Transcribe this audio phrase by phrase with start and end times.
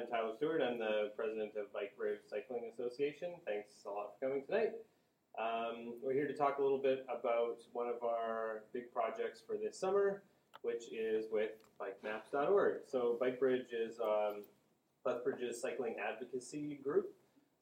[0.00, 0.62] I'm Tyler Stewart.
[0.62, 3.32] I'm the president of Bike Bridge Cycling Association.
[3.44, 4.72] Thanks a lot for coming tonight.
[5.38, 9.56] Um, we're here to talk a little bit about one of our big projects for
[9.62, 10.22] this summer,
[10.62, 12.76] which is with bikemaps.org.
[12.86, 14.44] So Bike BikeBridge is um,
[15.04, 17.12] Lethbridge's cycling advocacy group.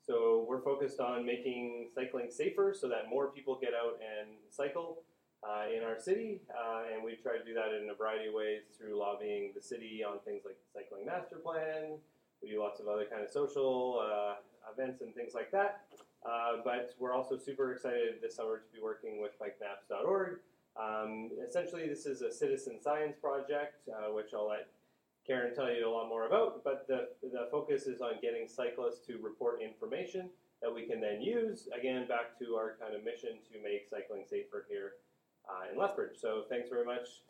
[0.07, 4.99] So we're focused on making cycling safer so that more people get out and cycle
[5.43, 8.35] uh, in our city, uh, and we try to do that in a variety of
[8.35, 11.99] ways through lobbying the city on things like the cycling master plan.
[12.43, 14.35] We do lots of other kind of social uh,
[14.73, 15.83] events and things like that.
[16.25, 20.39] Uh, but we're also super excited this summer to be working with bikemaps.org.
[20.77, 24.69] Um, essentially, this is a citizen science project, uh, which I'll let
[25.27, 26.65] Karen tell you a lot more about.
[26.65, 30.31] But the, the focus is on getting cyclists to report information
[30.63, 34.25] that we can then use, again, back to our kind of mission to make cycling
[34.29, 34.93] safer here
[35.49, 36.19] uh, in Lethbridge.
[36.21, 37.23] So thanks very much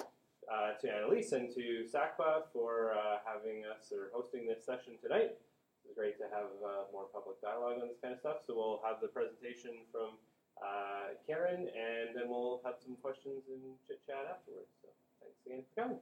[0.49, 5.37] uh, to Annalise and to SACPA for uh, having us or hosting this session tonight.
[5.85, 8.45] It's great to have uh, more public dialogue on this kind of stuff.
[8.47, 10.17] So we'll have the presentation from
[10.61, 14.73] uh, Karen, and then we'll have some questions and chit chat afterwards.
[14.83, 14.89] So
[15.21, 16.01] thanks again for coming.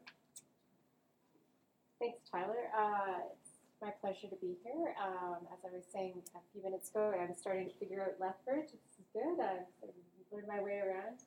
[1.98, 2.70] Thanks, Tyler.
[2.76, 4.94] Uh, it's my pleasure to be here.
[5.00, 8.72] Um, as I was saying a few minutes ago, I'm starting to figure out Lethbridge.
[8.72, 9.42] This is good.
[9.42, 9.70] I've
[10.32, 11.22] learned my way around.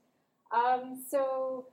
[0.52, 1.68] Um, so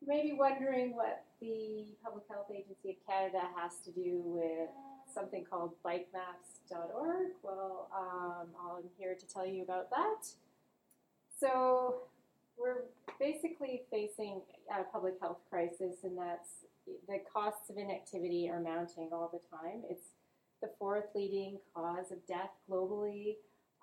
[0.00, 4.68] you may be wondering what the Public Health Agency of Canada has to do with
[5.12, 7.28] something called bikemaps.org.
[7.42, 10.26] Well, um, I'm here to tell you about that.
[11.38, 12.02] So
[12.56, 12.84] we're
[13.18, 14.40] basically facing
[14.70, 16.66] a public health crisis, and that's
[17.08, 19.82] the costs of inactivity are mounting all the time.
[19.88, 20.08] It's
[20.62, 23.36] the fourth leading cause of death globally.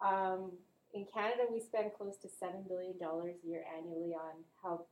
[0.03, 0.51] Um,
[0.93, 4.85] in Canada, we spend close to $7 billion a year annually on health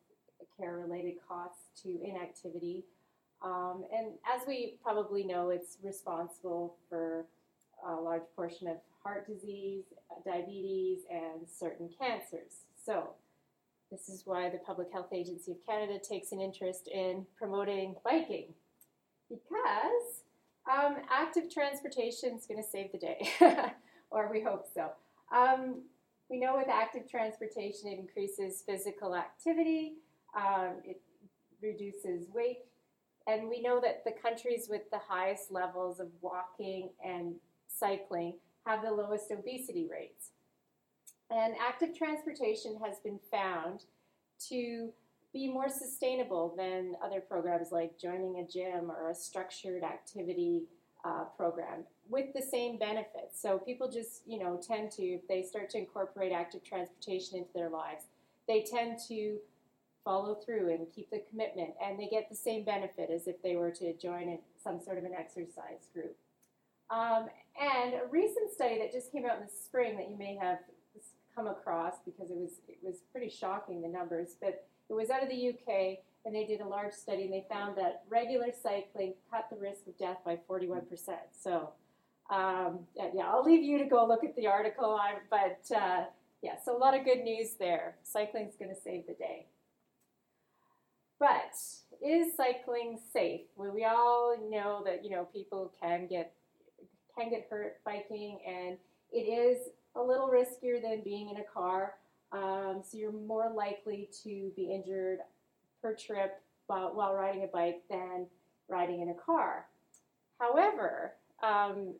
[0.57, 2.85] care related costs to inactivity.
[3.43, 7.25] Um, and as we probably know, it's responsible for
[7.87, 9.83] a large portion of heart disease,
[10.25, 12.63] diabetes, and certain cancers.
[12.83, 13.09] So,
[13.91, 18.53] this is why the Public Health Agency of Canada takes an interest in promoting biking
[19.29, 20.23] because
[20.71, 23.29] um, active transportation is going to save the day,
[24.09, 24.89] or we hope so.
[25.33, 25.83] Um,
[26.29, 29.93] we know with active transportation, it increases physical activity,
[30.35, 31.01] um, it
[31.61, 32.59] reduces weight,
[33.27, 37.35] and we know that the countries with the highest levels of walking and
[37.67, 38.35] cycling
[38.65, 40.31] have the lowest obesity rates.
[41.31, 43.85] And active transportation has been found
[44.49, 44.91] to
[45.33, 50.63] be more sustainable than other programs like joining a gym or a structured activity
[51.03, 53.41] uh, program with the same benefits.
[53.41, 57.49] So people just, you know, tend to, if they start to incorporate active transportation into
[57.53, 58.05] their lives,
[58.47, 59.37] they tend to
[60.05, 63.55] follow through and keep the commitment, and they get the same benefit as if they
[63.55, 66.15] were to join in some sort of an exercise group.
[66.89, 67.25] Um,
[67.59, 70.59] and a recent study that just came out in the spring that you may have
[71.35, 75.23] come across because it was it was pretty shocking the numbers, but it was out
[75.23, 79.13] of the UK and they did a large study and they found that regular cycling
[79.29, 80.81] cut the risk of death by 41%.
[81.39, 81.69] So,
[82.31, 84.97] um, yeah, I'll leave you to go look at the article.
[84.99, 86.05] I, but uh,
[86.41, 87.97] yeah, so a lot of good news there.
[88.03, 89.45] Cycling's going to save the day.
[91.19, 91.55] But
[92.05, 93.41] is cycling safe?
[93.55, 96.33] Well, we all know that you know people can get
[97.17, 98.77] can get hurt biking, and
[99.11, 101.93] it is a little riskier than being in a car.
[102.31, 105.19] Um, so you're more likely to be injured
[105.81, 108.27] per trip while, riding a bike than
[108.67, 109.67] riding in a car.
[110.39, 111.93] However, um,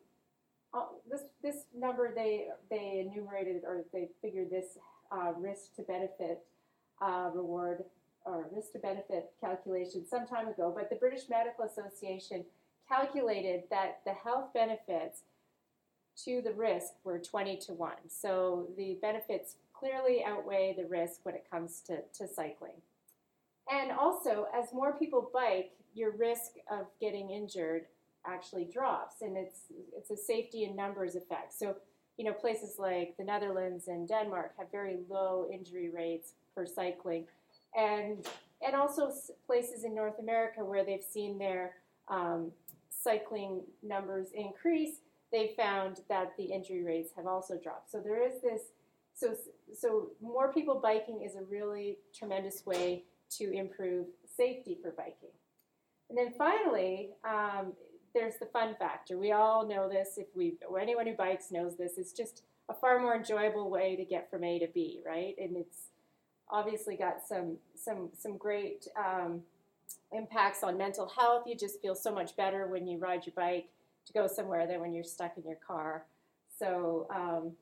[1.10, 4.76] this this number they they enumerated or they figured this
[5.10, 6.44] uh, risk to benefit
[7.00, 7.84] uh, reward
[8.26, 10.72] or risk to benefit calculation some time ago.
[10.74, 12.44] But the British Medical Association
[12.88, 15.22] calculated that the health benefits
[16.24, 17.92] to the risk were 20 to 1.
[18.08, 22.80] So the benefits clearly outweigh the risk when it comes to, to cycling.
[23.70, 27.86] And also, as more people bike, your risk of getting injured
[28.26, 29.60] actually drops, and it's
[29.96, 31.52] it's a safety in numbers effect.
[31.52, 31.76] So,
[32.16, 37.26] you know, places like the Netherlands and Denmark have very low injury rates for cycling,
[37.76, 38.26] and
[38.66, 39.12] and also
[39.46, 41.74] places in North America where they've seen their
[42.08, 42.50] um,
[42.88, 45.00] cycling numbers increase,
[45.30, 47.90] they found that the injury rates have also dropped.
[47.90, 48.62] So there is this.
[49.14, 49.34] So
[49.78, 53.04] so more people biking is a really tremendous way
[53.38, 54.06] to improve
[54.36, 55.34] safety for biking.
[56.08, 57.72] And then finally, um,
[58.14, 59.18] there's the fun factor.
[59.18, 60.14] We all know this.
[60.16, 61.98] If we, or anyone who bikes knows this.
[61.98, 65.34] It's just a far more enjoyable way to get from A to B, right?
[65.38, 65.90] And it's
[66.50, 69.42] obviously got some some some great um,
[70.12, 71.44] impacts on mental health.
[71.46, 73.68] You just feel so much better when you ride your bike.
[74.06, 76.04] to go somewhere than when you're stuck in your car.
[76.58, 77.52] So, um,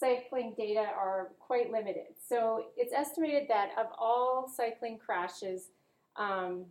[0.04, 2.16] cycling data are quite limited.
[2.28, 5.70] So it's estimated that of all cycling crashes,
[6.18, 6.66] um,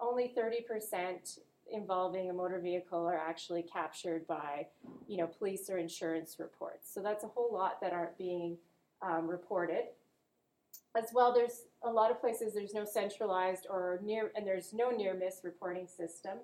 [0.00, 1.38] only 30%
[1.72, 4.66] involving a motor vehicle are actually captured by,
[5.06, 6.92] you know, police or insurance reports.
[6.92, 8.58] So that's a whole lot that aren't being
[9.00, 9.84] um, reported.
[10.96, 14.90] As well, there's a lot of places there's no centralized or near, and there's no
[14.90, 16.38] near miss reporting system.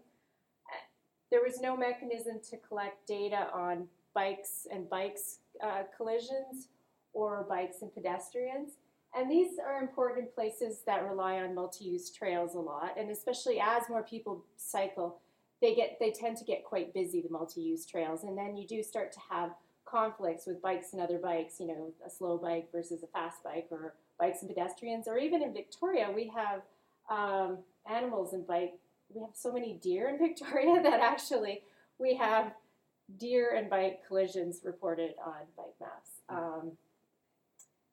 [1.31, 6.68] There was no mechanism to collect data on bikes and bikes uh, collisions
[7.12, 8.70] or bikes and pedestrians.
[9.16, 13.88] And these are important places that rely on multi-use trails a lot, and especially as
[13.88, 15.20] more people cycle,
[15.60, 18.82] they get they tend to get quite busy the multi-use trails, and then you do
[18.82, 19.50] start to have
[19.84, 21.60] conflicts with bikes and other bikes.
[21.60, 25.42] You know, a slow bike versus a fast bike, or bikes and pedestrians, or even
[25.44, 26.62] in Victoria, we have
[27.08, 27.58] um,
[27.88, 28.74] animals and bike
[29.14, 31.62] we have so many deer in Victoria that actually
[31.98, 32.52] we have
[33.18, 36.10] deer and bike collisions reported on bike maps.
[36.28, 36.72] Um,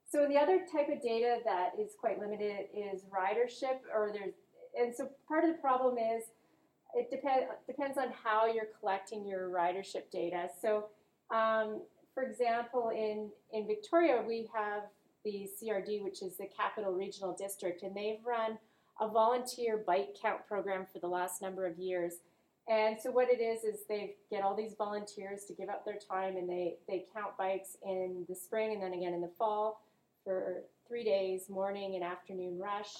[0.10, 4.34] so the other type of data that is quite limited is ridership, or there's,
[4.78, 6.24] and so part of the problem is
[6.94, 10.50] it depend, depends on how you're collecting your ridership data.
[10.62, 10.88] So,
[11.34, 11.82] um,
[12.14, 14.84] for example, in in Victoria, we have
[15.24, 18.58] the CRD, which is the Capital Regional District, and they've run
[19.00, 22.16] a volunteer bike count program for the last number of years.
[22.72, 25.98] And so what it is is they get all these volunteers to give up their
[25.98, 29.82] time and they, they count bikes in the spring and then again in the fall
[30.24, 32.94] for three days, morning and afternoon rush.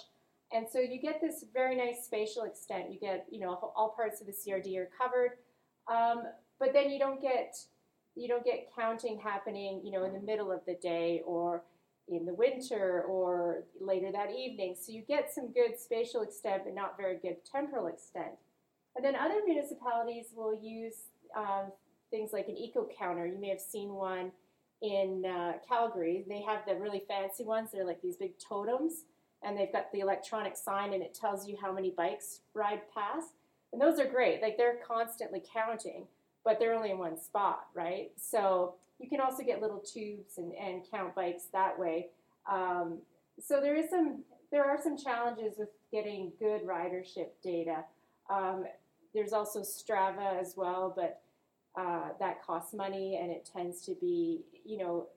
[0.52, 2.92] And so you get this very nice spatial extent.
[2.92, 5.38] You get, you know, all parts of the CRD are covered,
[5.88, 6.24] um,
[6.60, 7.56] but then you don't get
[8.18, 11.64] you don't get counting happening, you know, in the middle of the day or
[12.10, 14.76] in the winter or later that evening.
[14.78, 18.34] So you get some good spatial extent, but not very good temporal extent.
[18.96, 20.96] And then other municipalities will use
[21.36, 21.72] um,
[22.10, 23.26] things like an eco counter.
[23.26, 24.32] You may have seen one
[24.82, 26.26] in uh, Calgary.
[26.28, 27.70] They have the really fancy ones.
[27.72, 29.06] They're like these big totems,
[29.44, 33.30] and they've got the electronic sign, and it tells you how many bikes ride past.
[33.72, 34.42] And those are great.
[34.42, 36.08] Like they're constantly counting,
[36.44, 38.12] but they're only in one spot, right?
[38.18, 42.10] So you can also get little tubes and, and count bikes that way.
[42.52, 43.00] Um,
[43.40, 47.86] so there is some, there are some challenges with getting good ridership data.
[48.30, 48.66] Um,
[49.14, 51.22] there's also Strava as well, but
[51.80, 55.08] uh, that costs money and it tends to be, you know,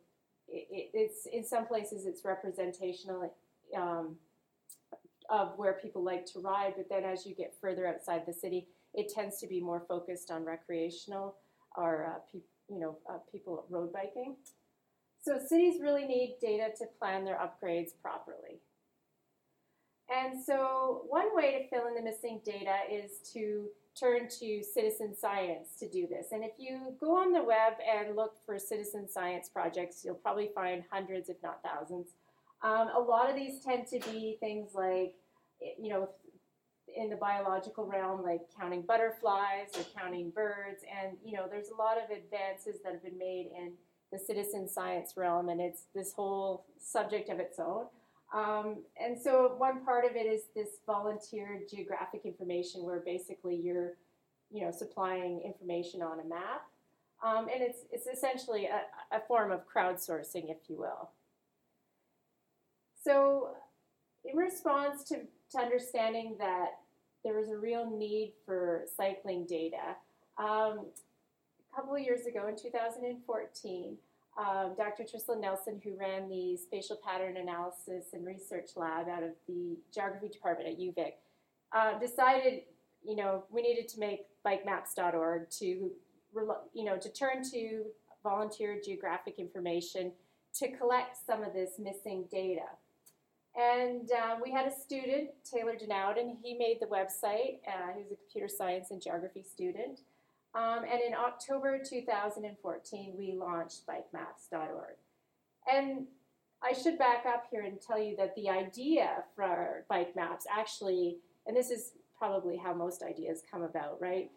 [0.48, 3.34] it, it's in some places it's representational
[3.76, 4.16] um,
[5.30, 8.68] of where people like to ride, but then as you get further outside the city,
[8.92, 11.36] it tends to be more focused on recreational
[11.76, 14.36] or uh, people you know, uh, people road biking.
[15.22, 18.60] So cities really need data to plan their upgrades properly.
[20.14, 25.16] And so one way to fill in the missing data is to turn to citizen
[25.16, 26.28] science to do this.
[26.32, 30.50] And if you go on the web and look for citizen science projects, you'll probably
[30.54, 32.08] find hundreds, if not thousands.
[32.62, 35.14] Um, a lot of these tend to be things like,
[35.80, 36.08] you know,
[36.96, 40.82] in the biological realm, like counting butterflies or counting birds.
[41.02, 43.72] And, you know, there's a lot of advances that have been made in
[44.12, 47.86] the citizen science realm, and it's this whole subject of its own.
[48.32, 53.92] Um, and so one part of it is this volunteer geographic information where basically you're,
[54.50, 56.66] you know, supplying information on a map.
[57.22, 58.82] Um, and it's, it's essentially a,
[59.16, 61.10] a form of crowdsourcing, if you will.
[63.02, 63.50] So
[64.24, 65.20] in response to,
[65.52, 66.78] to understanding that
[67.24, 69.96] there was a real need for cycling data.
[70.38, 70.86] Um,
[71.72, 73.96] a couple of years ago, in 2014,
[74.36, 75.04] um, Dr.
[75.04, 80.28] Trisalyn Nelson, who ran the Spatial Pattern Analysis and Research Lab out of the Geography
[80.28, 81.12] Department at UVic,
[81.72, 82.62] uh, decided,
[83.04, 87.84] you know, we needed to make bikemaps.org to, you know, to turn to
[88.22, 90.12] volunteer geographic information
[90.54, 92.66] to collect some of this missing data.
[93.56, 97.58] And um, we had a student, Taylor Denouden, he made the website.
[97.68, 100.00] Uh, he was a computer science and geography student.
[100.54, 104.96] Um, and in October 2014, we launched bikemaps.org.
[105.66, 106.06] And
[106.62, 111.18] I should back up here and tell you that the idea for bike maps actually,
[111.46, 114.30] and this is probably how most ideas come about, right?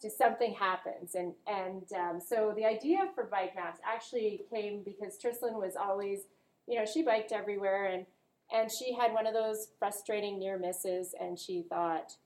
[0.00, 5.16] Just something happens, and and um, so the idea for bike maps actually came because
[5.16, 6.22] Trisalyn was always,
[6.66, 8.06] you know, she biked everywhere, and
[8.52, 12.16] and she had one of those frustrating near misses, and she thought,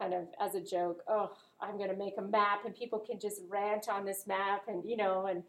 [0.00, 3.18] kind of as a joke, oh, I'm going to make a map, and people can
[3.18, 5.42] just rant on this map, and you know, and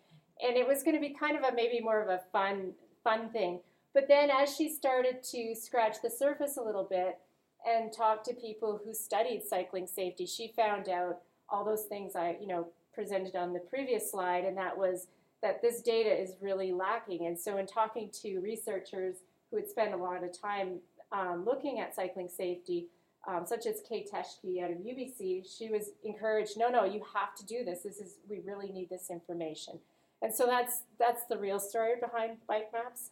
[0.45, 3.29] and it was going to be kind of a maybe more of a fun fun
[3.29, 3.59] thing.
[3.93, 7.17] But then as she started to scratch the surface a little bit
[7.65, 11.19] and talk to people who studied cycling safety, she found out
[11.49, 15.07] all those things I, you know, presented on the previous slide, and that was
[15.41, 17.27] that this data is really lacking.
[17.27, 19.17] And so in talking to researchers
[19.49, 20.79] who had spent a lot of time
[21.11, 22.87] um, looking at cycling safety,
[23.27, 27.35] um, such as Kay Teschke out of UBC, she was encouraged, no, no, you have
[27.35, 27.81] to do this.
[27.81, 29.79] This is, we really need this information.
[30.21, 33.09] And so that's, that's the real story behind bike maps.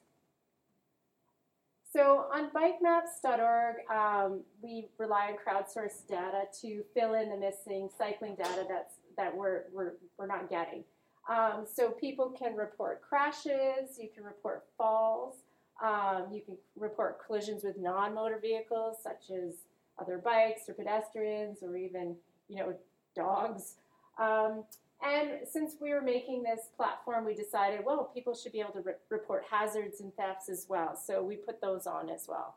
[1.92, 8.36] So on bikemaps.org, um, we rely on crowdsourced data to fill in the missing cycling
[8.36, 10.84] data that's, that we're, we're, we're not getting.
[11.30, 15.36] Um, so people can report crashes, you can report falls,
[15.84, 19.54] um, you can report collisions with non-motor vehicles such as
[20.00, 22.16] other bikes or pedestrians or even,
[22.48, 22.74] you know,
[23.16, 23.76] dogs.
[24.18, 24.64] Um,
[25.06, 28.82] and since we were making this platform, we decided, well, people should be able to
[28.82, 30.96] re- report hazards and thefts as well.
[30.96, 32.56] So we put those on as well.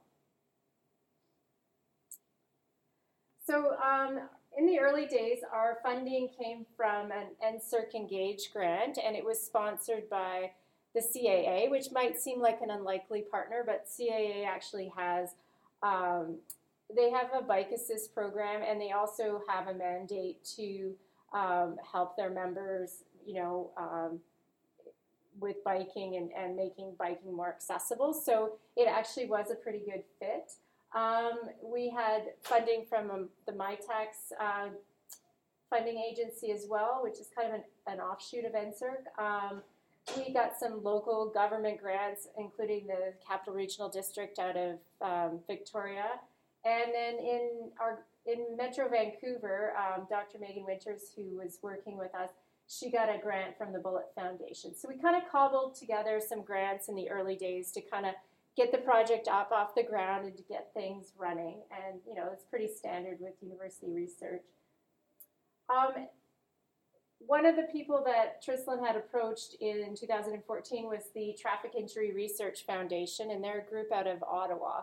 [3.44, 4.20] So um,
[4.56, 9.40] in the early days, our funding came from an NSERC Engage grant, and it was
[9.40, 10.52] sponsored by
[10.94, 15.30] the CAA, which might seem like an unlikely partner, but CAA actually has
[15.82, 16.38] um,
[16.94, 20.94] they have a bike assist program, and they also have a mandate to
[21.34, 24.20] um, help their members, you know, um,
[25.40, 28.12] with biking and, and making biking more accessible.
[28.12, 30.52] So it actually was a pretty good fit.
[30.94, 34.68] Um, we had funding from um, the Mitacs uh,
[35.68, 39.18] funding agency as well, which is kind of an, an offshoot of NSERC.
[39.18, 39.62] Um,
[40.16, 46.20] we got some local government grants, including the Capital Regional District out of um, Victoria.
[46.66, 50.38] And then in our in Metro Vancouver, um, Dr.
[50.40, 52.30] Megan Winters, who was working with us,
[52.66, 54.75] she got a grant from the Bullitt Foundation.
[54.75, 58.14] So we kind of cobbled together some grants in the early days to kind of
[58.56, 61.61] get the project up off the ground and to get things running.
[61.70, 64.42] And you know, it's pretty standard with university research.
[65.70, 66.08] Um,
[67.18, 72.66] one of the people that Trisalyn had approached in 2014 was the Traffic Injury Research
[72.66, 74.82] Foundation, and they're a group out of Ottawa.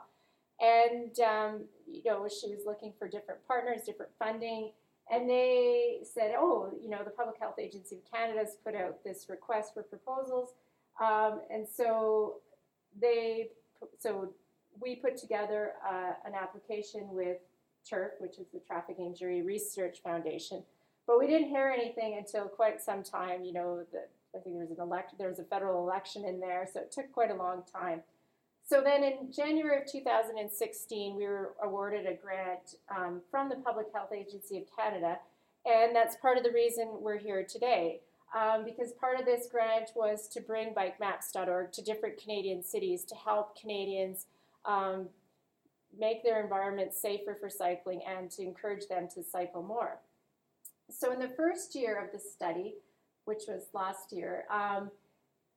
[0.60, 4.72] And, um, you know, she was looking for different partners, different funding.
[5.12, 9.04] And they said, oh, you know, the Public Health Agency of Canada has put out
[9.04, 10.54] this request for proposals.
[11.02, 12.36] Um, and so
[13.00, 13.50] they,
[14.00, 14.30] so
[14.82, 17.38] we put together uh, an application with
[17.90, 20.64] TIRF, which is the Traffic Injury Research Foundation.
[21.06, 23.44] But we didn't hear anything until quite some time.
[23.44, 24.04] You know, the,
[24.36, 26.92] I think there was an elect, there was a federal election in there, so it
[26.92, 28.02] took quite a long time.
[28.66, 33.88] So then in January of 2016, we were awarded a grant um, from the Public
[33.94, 35.20] Health Agency of Canada,
[35.66, 38.00] and that's part of the reason we're here today.
[38.36, 43.16] Um, because part of this grant was to bring bikemaps.org to different Canadian cities to
[43.16, 44.26] help Canadians
[44.66, 45.10] um,
[46.00, 50.00] make their environment safer for cycling and to encourage them to cycle more.
[50.90, 52.76] So, in the first year of the study,
[53.26, 54.90] which was last year, um,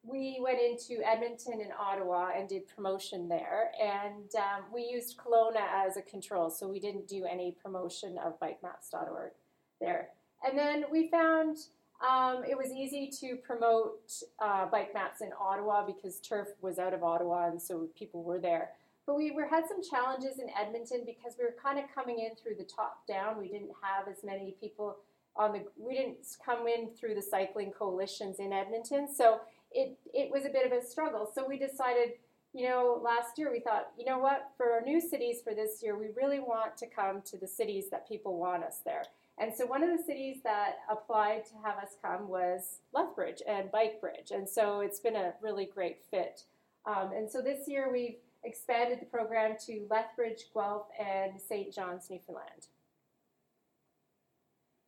[0.07, 3.73] we went into Edmonton and Ottawa and did promotion there.
[3.83, 8.39] And um, we used Kelowna as a control, so we didn't do any promotion of
[8.39, 9.33] bikemaps.org
[9.81, 10.09] there.
[10.47, 11.59] And then we found
[12.07, 16.93] um, it was easy to promote uh, bike maps in Ottawa because TIRF was out
[16.93, 18.71] of Ottawa, and so people were there.
[19.07, 22.35] But we were, had some challenges in Edmonton because we were kind of coming in
[22.37, 23.39] through the top down.
[23.39, 24.99] We didn't have as many people
[25.37, 25.65] on the.
[25.79, 29.41] We didn't come in through the cycling coalitions in Edmonton, so
[29.73, 31.31] it, it was a bit of a struggle.
[31.35, 32.15] So we decided,
[32.53, 35.83] you know, last year we thought, you know what, for our new cities for this
[35.83, 39.05] year, we really want to come to the cities that people want us there.
[39.39, 43.71] And so one of the cities that applied to have us come was Lethbridge and
[43.71, 44.31] Bikebridge.
[44.31, 46.45] And so it's been a really great fit.
[46.87, 51.73] Um, and so this year we've expanded the program to Lethbridge, Guelph, and St.
[51.75, 52.69] John's, Newfoundland.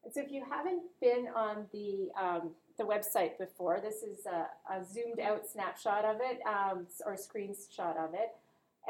[0.05, 3.81] And so if you haven't been on the um, the website before.
[3.83, 8.31] This is a, a zoomed out snapshot of it um, or screenshot of it.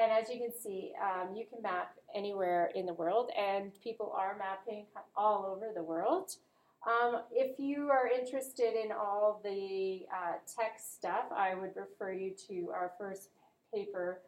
[0.01, 4.15] And as you can see, um, you can map anywhere in the world, and people
[4.17, 4.85] are mapping
[5.17, 6.37] all over the world.
[6.87, 12.33] Um, if you are interested in all the uh, tech stuff, I would refer you
[12.49, 13.31] to our first
[13.75, 14.21] paper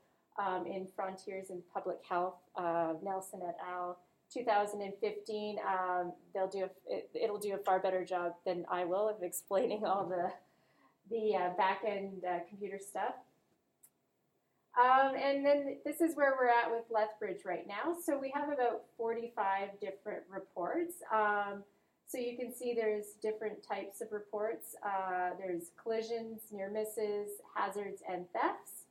[0.45, 3.99] um, in Frontiers in Public Health, uh, Nelson et al.
[4.33, 5.59] 2015.
[5.59, 6.71] Um, they'll do a,
[7.15, 10.33] it, will do a far better job than I will of explaining all the
[11.11, 13.15] the uh, back end uh, computer stuff.
[14.81, 17.97] Um, and then this is where we're at with Lethbridge right now.
[18.01, 20.95] So we have about 45 different reports.
[21.13, 21.65] Um,
[22.07, 24.75] so you can see there's different types of reports.
[24.85, 28.87] Uh, there's collisions, near misses, hazards, and thefts.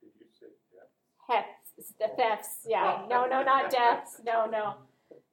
[0.00, 0.90] Did you say death?
[1.28, 3.02] Thefts, the thefts, yeah.
[3.08, 4.20] No, no, not deaths.
[4.24, 4.74] No, no,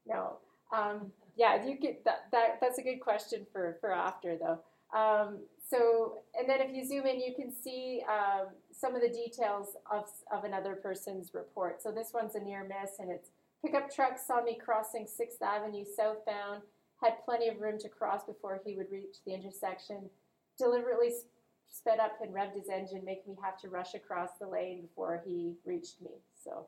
[0.07, 0.37] no.
[0.75, 2.59] Um, yeah, you get that, that.
[2.61, 4.59] That's a good question for for after though.
[4.97, 5.39] Um,
[5.69, 9.77] so, and then if you zoom in, you can see um, some of the details
[9.91, 11.81] of, of another person's report.
[11.81, 13.29] So this one's a near miss, and it's
[13.63, 16.63] pickup truck saw me crossing 6th Avenue southbound,
[17.03, 20.09] had plenty of room to cross before he would reach the intersection,
[20.57, 21.11] deliberately
[21.69, 25.21] sped up and revved his engine, making me have to rush across the lane before
[25.23, 26.11] he reached me.
[26.43, 26.67] So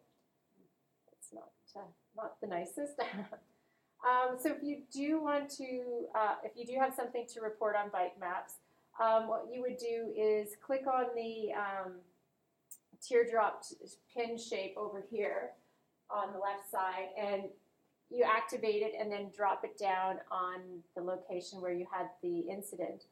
[1.12, 3.00] it's not, uh, not the nicest.
[3.00, 7.76] um, so if you do want to, uh, if you do have something to report
[7.76, 8.56] on bike maps,
[9.02, 11.94] um, what you would do is click on the um,
[13.02, 13.64] teardrop
[14.14, 15.52] pin shape over here
[16.10, 17.44] on the left side and
[18.10, 20.60] you activate it and then drop it down on
[20.96, 23.06] the location where you had the incident.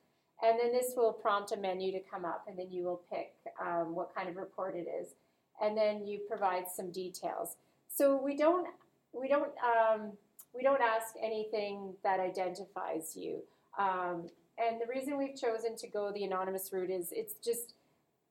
[0.44, 3.34] And then this will prompt a menu to come up and then you will pick
[3.62, 5.16] um, what kind of report it is.
[5.62, 7.56] And then you provide some details.
[7.88, 8.68] So we don't,
[9.14, 10.14] we don't, um,
[10.54, 13.44] we don't ask anything that identifies you.
[13.78, 17.74] Um, and the reason we've chosen to go the anonymous route is it's just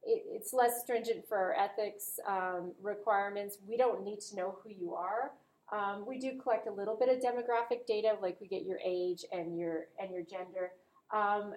[0.03, 3.59] it, it's less stringent for our ethics um, requirements.
[3.67, 5.33] We don't need to know who you are.
[5.71, 9.25] Um, we do collect a little bit of demographic data, like we get your age
[9.33, 10.73] and your and your gender.
[11.13, 11.55] Um,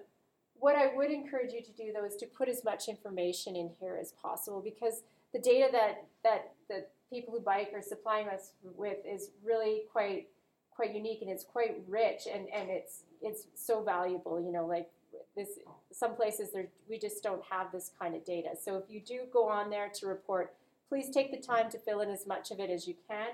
[0.55, 3.71] what I would encourage you to do though is to put as much information in
[3.79, 8.51] here as possible because the data that that the people who bike are supplying us
[8.63, 10.27] with is really quite
[10.71, 14.41] quite unique and it's quite rich and, and it's it's so valuable.
[14.41, 14.89] You know, like
[15.35, 15.49] this
[15.91, 18.49] some places there we just don't have this kind of data.
[18.59, 20.53] So if you do go on there to report,
[20.89, 23.29] please take the time to fill in as much of it as you can,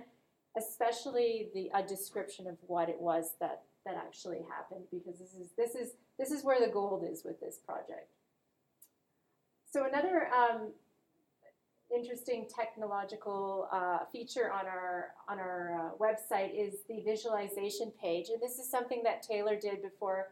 [0.58, 5.50] especially the a description of what it was that that actually happened because this is
[5.58, 8.10] this is this is where the gold is with this project.
[9.72, 10.72] So another um,
[11.96, 18.42] interesting technological uh, feature on our on our uh, website is the visualization page, and
[18.42, 20.30] this is something that Taylor did before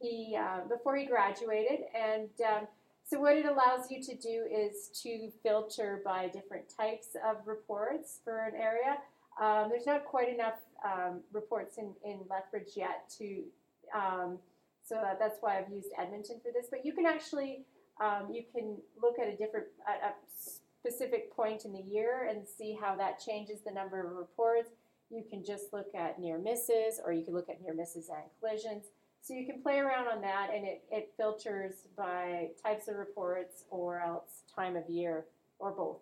[0.00, 1.80] he uh, before he graduated.
[1.94, 2.66] And um,
[3.04, 8.20] so, what it allows you to do is to filter by different types of reports
[8.24, 8.98] for an area.
[9.40, 13.42] Um, there's not quite enough um, reports in in Lethbridge yet to.
[13.94, 14.38] Um,
[14.84, 16.66] so that's why I've used Edmonton for this.
[16.70, 17.64] But you can actually
[18.00, 20.12] um, you can look at a different at a
[20.82, 24.70] specific point in the year and see how that changes the number of reports.
[25.10, 28.24] You can just look at near misses, or you can look at near misses and
[28.40, 28.86] collisions.
[29.20, 33.64] So you can play around on that, and it, it filters by types of reports
[33.70, 35.26] or else time of year,
[35.60, 35.98] or both.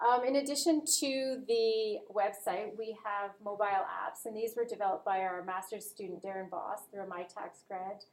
[0.00, 5.18] Um, in addition to the website, we have mobile apps, and these were developed by
[5.18, 8.04] our master's student Darren Boss through a Mitacs grant.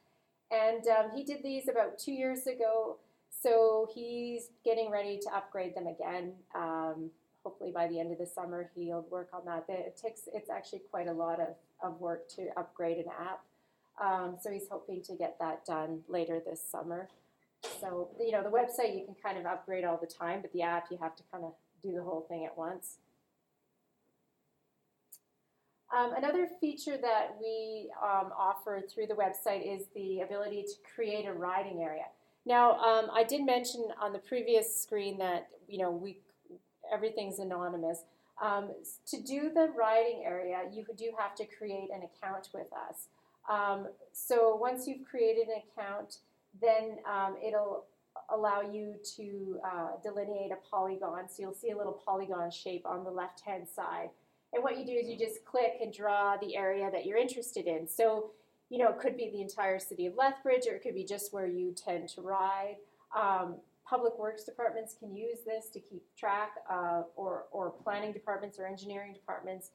[0.51, 2.97] And um, he did these about two years ago
[3.41, 6.33] so he's getting ready to upgrade them again.
[6.55, 7.09] Um,
[7.43, 9.65] hopefully by the end of the summer he'll work on that.
[9.69, 13.41] It takes it's actually quite a lot of, of work to upgrade an app.
[14.01, 17.09] Um, so he's hoping to get that done later this summer.
[17.81, 20.61] So you know the website you can kind of upgrade all the time, but the
[20.61, 22.97] app you have to kind of do the whole thing at once.
[25.97, 31.25] Um, another feature that we um, offer through the website is the ability to create
[31.25, 32.05] a riding area.
[32.45, 36.19] Now, um, I did mention on the previous screen that you know we
[36.91, 38.03] everything's anonymous.
[38.41, 38.71] Um,
[39.07, 43.07] to do the writing area, you do have to create an account with us.
[43.49, 46.19] Um, so once you've created an account,
[46.61, 47.85] then um, it'll
[48.29, 51.27] allow you to uh, delineate a polygon.
[51.27, 54.09] So you'll see a little polygon shape on the left-hand side.
[54.53, 57.67] And what you do is you just click and draw the area that you're interested
[57.67, 57.87] in.
[57.87, 58.31] So
[58.69, 61.33] you know, it could be the entire city of Lethbridge, or it could be just
[61.33, 62.77] where you tend to ride.
[63.19, 63.55] Um,
[63.87, 68.67] public works departments can use this to keep track, uh, or, or planning departments or
[68.67, 69.71] engineering departments.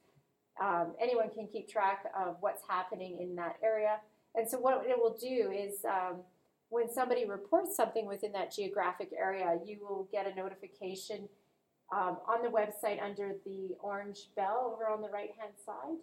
[0.61, 3.97] Um, anyone can keep track of what's happening in that area.
[4.35, 6.21] And so what it will do is um,
[6.69, 11.27] when somebody reports something within that geographic area, you will get a notification
[11.93, 15.97] um, on the website under the orange bell over on the right hand side.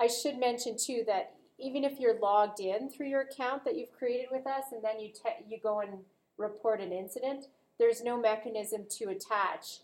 [0.00, 3.92] I should mention too that even if you're logged in through your account that you've
[3.92, 5.98] created with us and then you, te- you go and
[6.38, 7.46] report an incident,
[7.78, 9.80] there's no mechanism to attach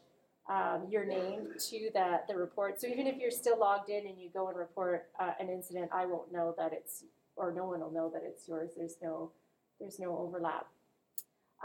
[0.48, 2.81] um, your name to the, the report.
[2.81, 5.90] So even if you're still logged in and you go and report uh, an incident,
[5.92, 7.05] I won't know that it's,
[7.37, 8.70] or no one will know that it's yours.
[8.74, 9.33] There's no,
[9.79, 10.66] there's no overlap.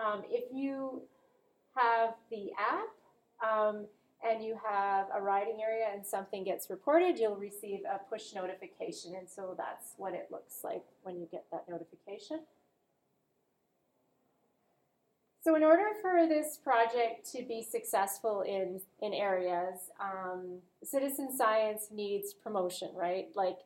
[0.03, 1.03] Um, if you
[1.75, 3.85] have the app um,
[4.23, 9.15] and you have a riding area and something gets reported, you'll receive a push notification.
[9.15, 12.41] And so that's what it looks like when you get that notification.
[15.43, 21.87] So in order for this project to be successful in, in areas, um, citizen science
[21.91, 23.29] needs promotion, right?
[23.33, 23.57] Like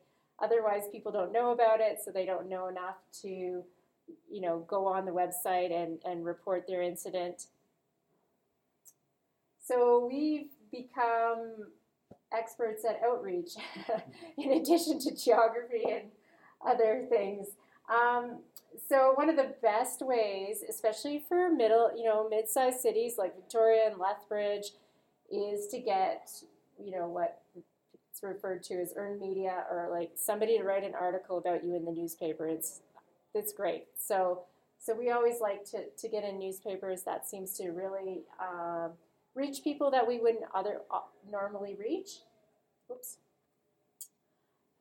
[0.42, 4.86] otherwise people don't know about it, so they don't know enough to, you know, go
[4.86, 7.48] on the website and, and report their incident.
[9.66, 11.68] So we've become
[12.32, 13.50] experts at outreach
[14.38, 16.10] in addition to geography and
[16.64, 17.48] other things.
[17.88, 18.40] Um,
[18.88, 23.90] so one of the best ways, especially for middle, you know, mid-sized cities like Victoria
[23.90, 24.72] and Lethbridge,
[25.30, 26.30] is to get,
[26.78, 27.42] you know, what
[28.10, 31.74] it's referred to as earned media or like somebody to write an article about you
[31.74, 32.46] in the newspaper.
[32.46, 32.80] It's
[33.34, 33.86] it's great.
[33.98, 34.44] So
[34.78, 37.02] so we always like to, to get in newspapers.
[37.02, 38.92] That seems to really um,
[39.36, 42.08] reach people that we wouldn't other uh, normally reach.
[42.90, 43.18] Oops.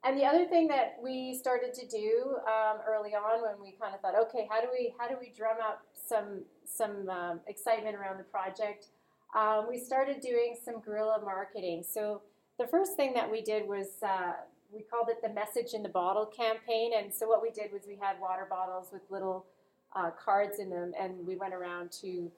[0.04, 3.94] And the other thing that we started to do um, early on, when we kind
[3.94, 7.96] of thought, okay, how do we how do we drum up some some um, excitement
[7.96, 8.88] around the project?
[9.36, 11.84] Um, we started doing some guerrilla marketing.
[11.84, 12.22] So
[12.58, 14.34] the first thing that we did was uh,
[14.72, 16.92] we called it the message in the bottle campaign.
[16.98, 19.48] And so what we did was we had water bottles with little
[19.96, 22.32] uh, cards in them, and we went around to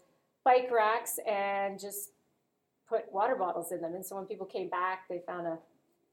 [0.47, 2.11] bike racks and just
[2.87, 3.93] put water bottles in them.
[3.95, 5.57] And so when people came back, they found a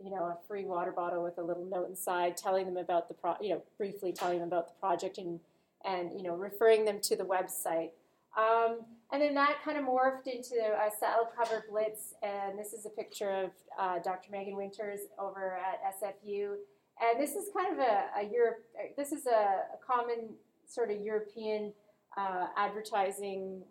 [0.02, 3.14] you know, a free water bottle with a little note inside, telling them about the
[3.14, 5.38] pro, you know, briefly telling them about the project and
[5.84, 7.90] and you know, referring them to the website.
[8.36, 8.80] Um,
[9.12, 12.90] and then that kind of morphed into a saddle cover blitz, and this is a
[12.90, 14.30] picture of uh, Dr.
[14.32, 16.54] Megan Winters over at SFU.
[17.00, 18.64] And this is kind of a, a Europe.
[18.96, 20.30] This is a, a common
[20.66, 21.72] sort of European
[22.16, 23.62] uh, advertising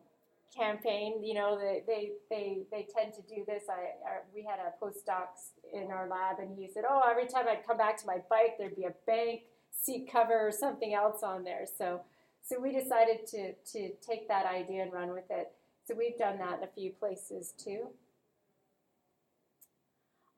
[0.56, 1.24] campaign.
[1.24, 3.64] You know, they, they, they, they tend to do this.
[3.70, 5.28] I, I, we had a postdoc
[5.74, 8.58] in our lab, and he said, "Oh, every time I'd come back to my bike,
[8.58, 12.02] there'd be a bank seat cover or something else on there." So,
[12.42, 15.52] so we decided to to take that idea and run with it.
[15.86, 17.88] So we've done that in a few places too.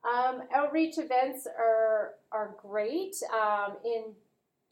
[0.06, 3.16] Um, outreach events are are great.
[3.32, 4.12] Um, in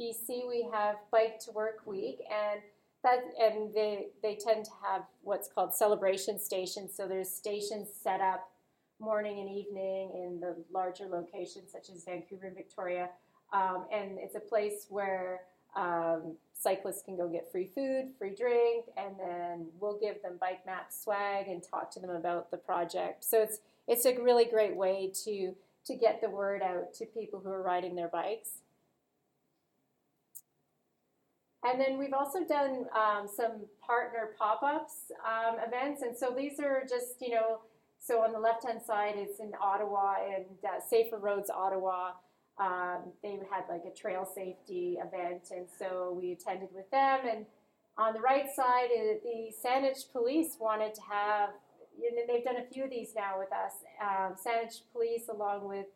[0.01, 2.61] BC, we have Bike to Work Week, and
[3.05, 6.93] that and they they tend to have what's called celebration stations.
[6.97, 8.51] So there's stations set up
[8.99, 13.11] morning and evening in the larger locations such as Vancouver and Victoria,
[13.53, 15.43] um, and it's a place where
[15.77, 20.65] um, cyclists can go get free food, free drink, and then we'll give them bike
[20.67, 23.25] map swag and talk to them about the project.
[23.25, 25.55] So it's it's a really great way to
[25.87, 28.51] to get the word out to people who are riding their bikes.
[31.65, 36.83] And then we've also done um, some partner pop-ups um, events, and so these are
[36.83, 37.61] just you know,
[37.99, 42.11] so on the left-hand side it's in Ottawa and uh, Safer Roads Ottawa.
[42.61, 47.21] Um, they had like a trail safety event, and so we attended with them.
[47.29, 47.47] And
[47.97, 51.51] on the right side, uh, the Saanich Police wanted to have,
[51.97, 53.73] and they've done a few of these now with us.
[54.03, 55.87] Um, Saanich Police, along with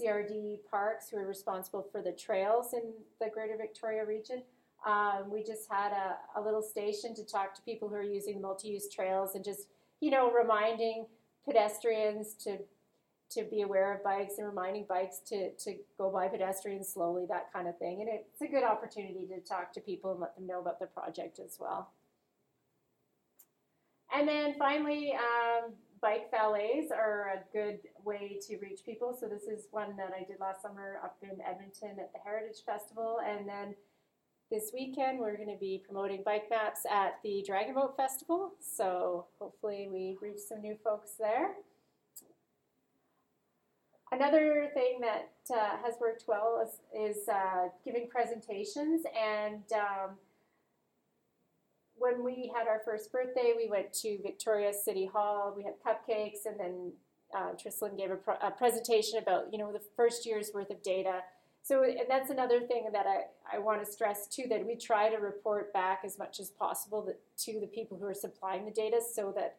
[0.00, 4.42] CRD Parks, who are responsible for the trails in the Greater Victoria region
[4.86, 8.40] um, we just had a, a little station to talk to people who are using
[8.40, 9.68] multi-use trails and just,
[10.00, 11.06] you know, reminding
[11.44, 12.58] pedestrians to
[13.30, 17.50] to be aware of bikes and reminding bikes to, to go by pedestrians slowly, that
[17.50, 18.00] kind of thing.
[18.00, 20.86] And it's a good opportunity to talk to people and let them know about the
[20.86, 21.92] project as well.
[24.14, 29.16] And then finally, um, bike valets are a good way to reach people.
[29.18, 32.64] So this is one that I did last summer up in Edmonton at the Heritage
[32.66, 33.20] Festival.
[33.26, 33.74] And then
[34.52, 39.24] this weekend we're going to be promoting bike maps at the Dragon Boat Festival, so
[39.38, 41.54] hopefully we reach some new folks there.
[44.12, 50.16] Another thing that uh, has worked well is, is uh, giving presentations, and um,
[51.94, 55.54] when we had our first birthday, we went to Victoria City Hall.
[55.56, 56.92] We had cupcakes, and then
[57.34, 61.20] uh, Trisalyn gave a, a presentation about you know the first year's worth of data
[61.62, 65.08] so, and that's another thing that I, I want to stress too that we try
[65.08, 68.72] to report back as much as possible that, to the people who are supplying the
[68.72, 69.56] data so that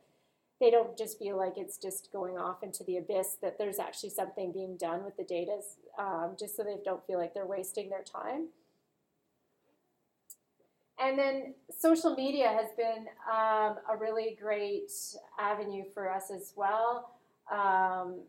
[0.60, 4.10] they don't just feel like it's just going off into the abyss, that there's actually
[4.10, 5.60] something being done with the data,
[5.98, 8.48] um, just so they don't feel like they're wasting their time.
[11.00, 14.92] And then social media has been um, a really great
[15.40, 17.16] avenue for us as well.
[17.52, 18.22] Um,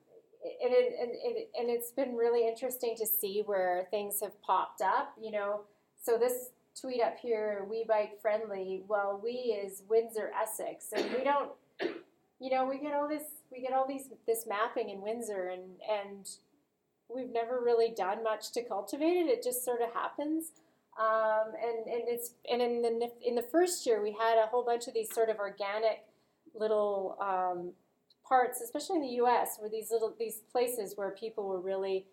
[0.44, 4.80] and, it, and, it, and it's been really interesting to see where things have popped
[4.82, 5.14] up.
[5.20, 5.60] You know,
[6.02, 8.82] so this tweet up here, we bike friendly.
[8.88, 11.50] Well, we is Windsor, Essex, and we don't.
[12.40, 15.62] You know, we get all this, we get all these this mapping in Windsor, and
[15.88, 16.28] and
[17.08, 19.28] we've never really done much to cultivate it.
[19.28, 20.52] It just sort of happens.
[20.98, 24.64] Um, and, and it's and in the in the first year we had a whole
[24.64, 26.04] bunch of these sort of organic
[26.54, 27.72] little um,
[28.26, 32.06] parts, especially in the U.S., were these little these places where people were really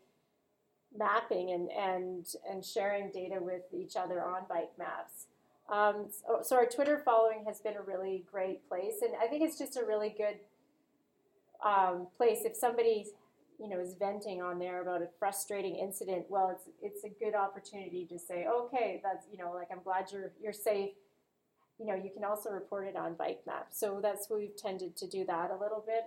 [0.98, 5.28] mapping and and and sharing data with each other on bike maps.
[5.72, 9.44] Um, so, so, our Twitter following has been a really great place, and I think
[9.44, 10.40] it's just a really good
[11.66, 13.06] um, place if somebody
[13.58, 16.26] you know is venting on there about a frustrating incident.
[16.30, 20.12] Well, it's it's a good opportunity to say, okay, that's you know like I'm glad
[20.12, 20.92] you're you're safe
[21.82, 23.68] you know, you can also report it on Bike Map.
[23.72, 26.06] So that's we've tended to do that a little bit.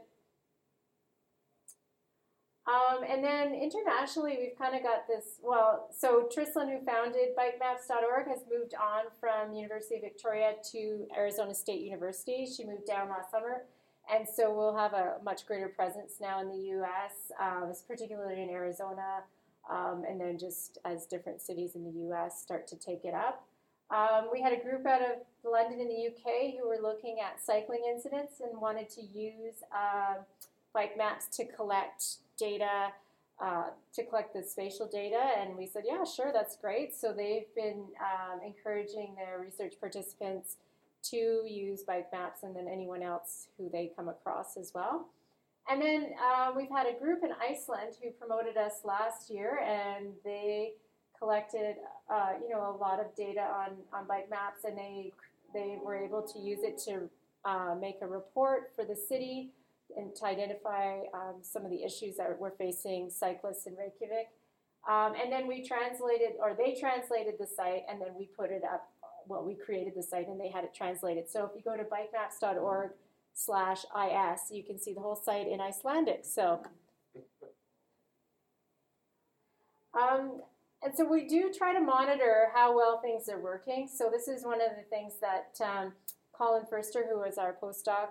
[2.66, 5.38] Um, and then internationally, we've kind of got this.
[5.42, 11.54] Well, so Trisalyn, who founded BikeMaps.org, has moved on from University of Victoria to Arizona
[11.54, 12.46] State University.
[12.46, 13.64] She moved down last summer,
[14.10, 18.48] and so we'll have a much greater presence now in the U.S., um, particularly in
[18.48, 19.24] Arizona,
[19.70, 22.40] um, and then just as different cities in the U.S.
[22.40, 23.46] start to take it up.
[23.90, 25.18] Um, we had a group out of
[25.50, 30.16] London in the UK who were looking at cycling incidents and wanted to use uh,
[30.72, 32.04] bike maps to collect
[32.38, 32.88] data,
[33.40, 35.22] uh, to collect the spatial data.
[35.38, 36.94] And we said, yeah, sure, that's great.
[36.94, 40.56] So they've been um, encouraging their research participants
[41.10, 45.08] to use bike maps and then anyone else who they come across as well.
[45.68, 50.08] And then uh, we've had a group in Iceland who promoted us last year, and
[50.22, 50.72] they
[51.18, 51.76] collected,
[52.10, 55.12] uh, you know, a lot of data on, on bike maps, and they
[55.54, 57.08] they were able to use it to
[57.44, 59.50] uh, make a report for the city
[59.96, 64.28] and to identify um, some of the issues that we're facing cyclists in Reykjavik.
[64.88, 68.62] Um, and then we translated, or they translated the site, and then we put it
[68.64, 68.90] up.
[69.26, 71.30] Well, we created the site, and they had it translated.
[71.30, 72.90] So if you go to bikemaps.org
[73.32, 76.24] slash is, you can see the whole site in Icelandic.
[76.24, 76.60] So.
[79.94, 80.42] Um,
[80.84, 83.88] and so we do try to monitor how well things are working.
[83.92, 85.92] So this is one of the things that um,
[86.32, 88.08] Colin Ferster, who is our postdoc,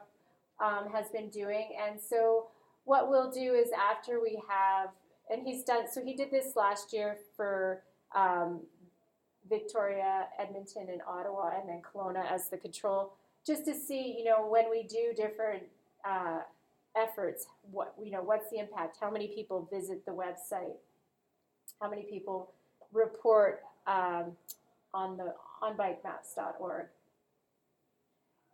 [0.59, 1.69] um, has been doing.
[1.79, 2.47] And so
[2.85, 4.89] what we'll do is after we have,
[5.29, 7.83] and he's done, so he did this last year for
[8.15, 8.61] um,
[9.47, 13.13] Victoria, Edmonton, and Ottawa, and then Kelowna as the control,
[13.45, 15.63] just to see, you know, when we do different
[16.09, 16.39] uh,
[16.97, 18.97] efforts, what, you know, what's the impact?
[18.99, 20.77] How many people visit the website?
[21.81, 22.51] How many people
[22.93, 24.33] report um,
[24.93, 26.87] on the on bikemaps.org.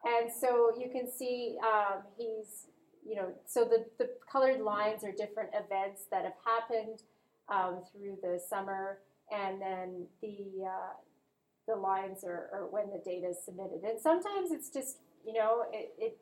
[0.03, 2.67] And so you can see um, he's,
[3.05, 7.03] you know, so the, the colored lines are different events that have happened
[7.49, 8.99] um, through the summer,
[9.31, 10.93] and then the uh,
[11.67, 13.83] the lines are, are, when the data is submitted.
[13.83, 16.17] And sometimes it's just, you know, it, it,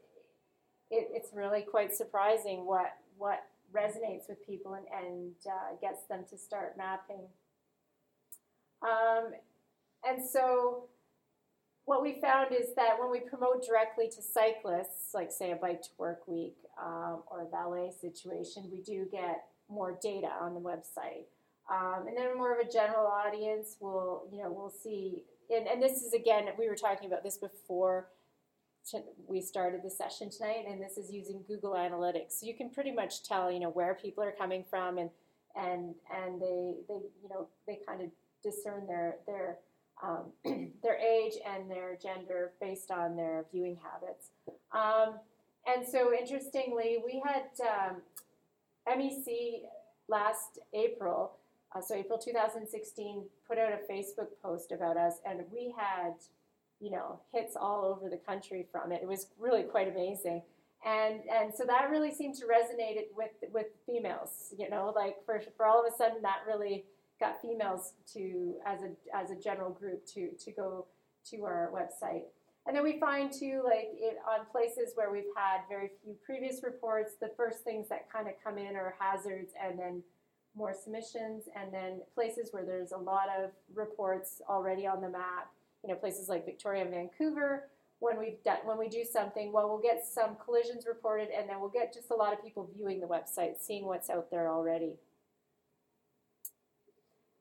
[0.90, 6.24] it it's really quite surprising what what resonates with people and, and uh, gets them
[6.30, 7.28] to start mapping
[8.82, 9.32] um,
[10.08, 10.86] and so
[11.86, 15.82] what we found is that when we promote directly to cyclists, like say a bike
[15.82, 20.60] to work week um, or a valet situation, we do get more data on the
[20.60, 21.26] website.
[21.70, 25.24] Um, and then more of a general audience will, you know, we'll see.
[25.50, 28.08] And, and this is again, we were talking about this before
[29.28, 32.40] we started the session tonight, and this is using Google Analytics.
[32.40, 35.10] So you can pretty much tell, you know, where people are coming from, and
[35.56, 38.10] and and they they you know they kind of
[38.50, 39.58] discern their their
[40.04, 40.32] um,
[40.84, 44.30] their age and their gender based on their viewing habits.
[44.72, 45.20] Um,
[45.66, 47.98] and so, interestingly, we had um,
[48.88, 49.64] MEC
[50.08, 51.34] last April,
[51.76, 56.14] uh, so April 2016, put out a Facebook post about us, and we had,
[56.80, 59.02] you know, hits all over the country from it.
[59.02, 60.42] It was really quite amazing.
[60.86, 65.42] And, and so that really seemed to resonate with with females, you know, like for,
[65.58, 66.86] for all of a sudden that really
[67.20, 70.86] got females to as a as a general group to to go
[71.32, 72.24] to our website.
[72.66, 76.64] And then we find too, like it, on places where we've had very few previous
[76.64, 80.04] reports, the first things that kind of come in are hazards, and then
[80.54, 85.50] more submissions, and then places where there's a lot of reports already on the map,
[85.82, 89.70] you know, places like Victoria and Vancouver, when we've done, when we do something, well,
[89.70, 93.00] we'll get some collisions reported, and then we'll get just a lot of people viewing
[93.00, 94.96] the website, seeing what's out there already.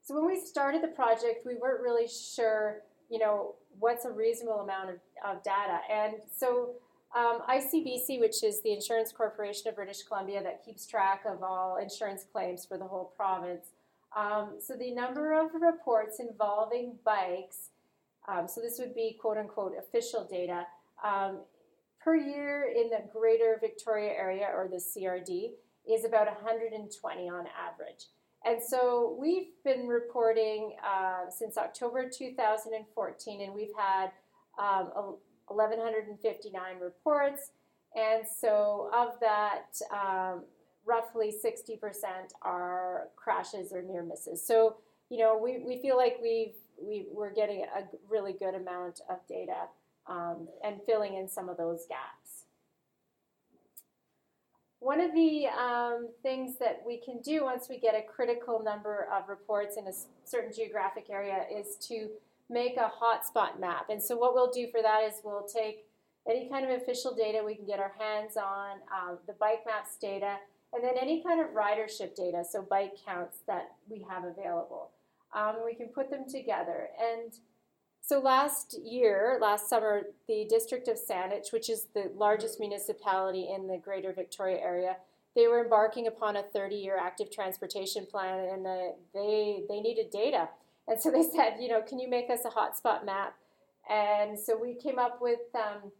[0.06, 4.60] So when we started the project, we weren't really sure, you know, what's a reasonable
[4.60, 6.74] amount of, of data, and so
[7.16, 11.78] um, ICBC, which is the Insurance Corporation of British Columbia that keeps track of all
[11.82, 13.66] insurance claims for the whole province.
[14.16, 17.70] Um, so the number of reports involving bikes
[18.28, 20.66] um, so this would be quote unquote official data.
[21.04, 21.40] Um,
[22.02, 25.50] per year in the greater Victoria area or the CRD
[25.88, 28.06] is about 120 on average.
[28.46, 34.12] And so we've been reporting uh, since October 2014, and we've had
[34.58, 35.16] um,
[35.48, 37.50] 1,159 reports.
[37.96, 40.44] And so of that, um,
[40.84, 41.78] roughly 60%
[42.42, 44.46] are crashes or near misses.
[44.46, 44.76] So,
[45.10, 49.18] you know, we, we feel like we've we, we're getting a really good amount of
[49.28, 49.68] data
[50.06, 52.45] um, and filling in some of those gaps.
[54.80, 59.08] One of the um, things that we can do once we get a critical number
[59.12, 59.92] of reports in a
[60.24, 62.08] certain geographic area is to
[62.48, 63.86] make a hotspot map.
[63.88, 65.86] And so what we'll do for that is we'll take
[66.28, 69.96] any kind of official data we can get our hands on, um, the bike maps
[69.96, 70.36] data,
[70.72, 74.90] and then any kind of ridership data, so bike counts that we have available
[75.36, 76.88] um, we can put them together.
[77.00, 77.32] And
[78.06, 83.66] so last year, last summer, the District of Saanich, which is the largest municipality in
[83.66, 84.96] the Greater Victoria area,
[85.34, 90.48] they were embarking upon a 30-year active transportation plan, and the, they they needed data.
[90.86, 93.34] And so they said, you know, can you make us a hotspot map?
[93.90, 95.90] And so we came up with um,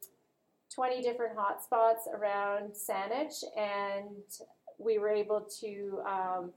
[0.73, 4.23] 20 different hotspots around Saanich, and
[4.79, 6.51] we were able to um,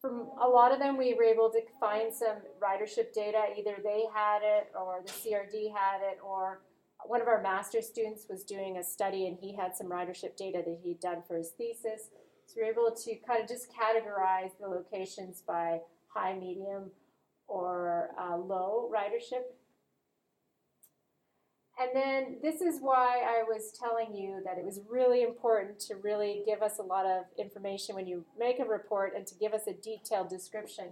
[0.00, 3.42] from a lot of them, we were able to find some ridership data.
[3.58, 6.60] Either they had it, or the CRD had it, or
[7.06, 10.62] one of our master students was doing a study and he had some ridership data
[10.64, 12.10] that he'd done for his thesis.
[12.46, 16.90] So we were able to kind of just categorize the locations by high, medium,
[17.46, 19.42] or uh, low ridership
[21.80, 25.94] and then this is why I was telling you that it was really important to
[25.94, 29.54] really give us a lot of information when you make a report and to give
[29.54, 30.86] us a detailed description.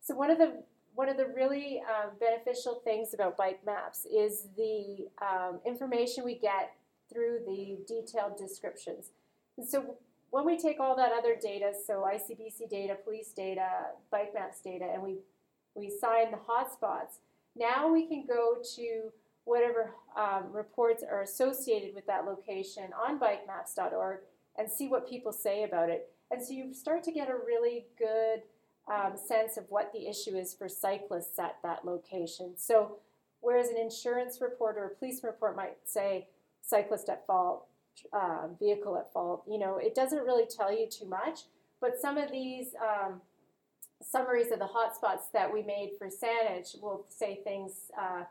[0.00, 0.62] So one of the
[0.94, 6.36] one of the really um, beneficial things about bike maps is the um, information we
[6.36, 6.72] get
[7.12, 9.10] through the detailed descriptions.
[9.56, 9.96] And so
[10.30, 13.68] when we take all that other data, so ICBC data, police data,
[14.12, 15.18] bike maps data, and we
[15.74, 17.18] we assign the hotspots,
[17.56, 19.10] now we can go to
[19.44, 24.20] whatever um, reports are associated with that location on bikemaps.org
[24.58, 26.10] and see what people say about it.
[26.30, 28.42] And so you start to get a really good
[28.92, 32.54] um, sense of what the issue is for cyclists at that location.
[32.56, 32.96] So,
[33.40, 36.28] whereas an insurance report or a police report might say
[36.62, 37.66] cyclist at fault,
[38.12, 41.40] um, vehicle at fault, you know, it doesn't really tell you too much.
[41.80, 43.20] But some of these um,
[44.08, 48.24] summaries of the hotspots that we made for Saanich will say things uh,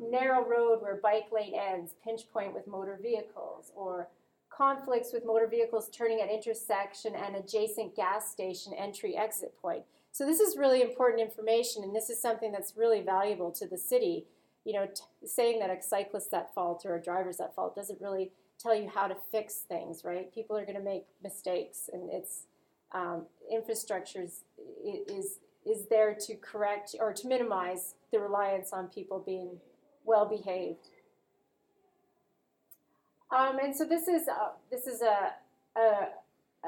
[0.00, 4.08] narrow road where bike lane ends, pinch point with motor vehicles, or
[4.50, 9.82] conflicts with motor vehicles turning at intersection and adjacent gas station entry exit point.
[10.12, 13.78] So this is really important information, and this is something that's really valuable to the
[13.78, 14.26] city.
[14.64, 18.00] You know, t- saying that a cyclist at fault or a driver's at fault doesn't
[18.00, 20.32] really tell you how to fix things, right?
[20.34, 22.46] People are going to make mistakes, and it's
[22.92, 24.26] um, infrastructure
[24.84, 29.58] is, is there to correct or to minimize the reliance on people being
[30.04, 30.88] well behaved.
[33.30, 35.34] Um, and so this is a, this is a,
[35.76, 36.08] a,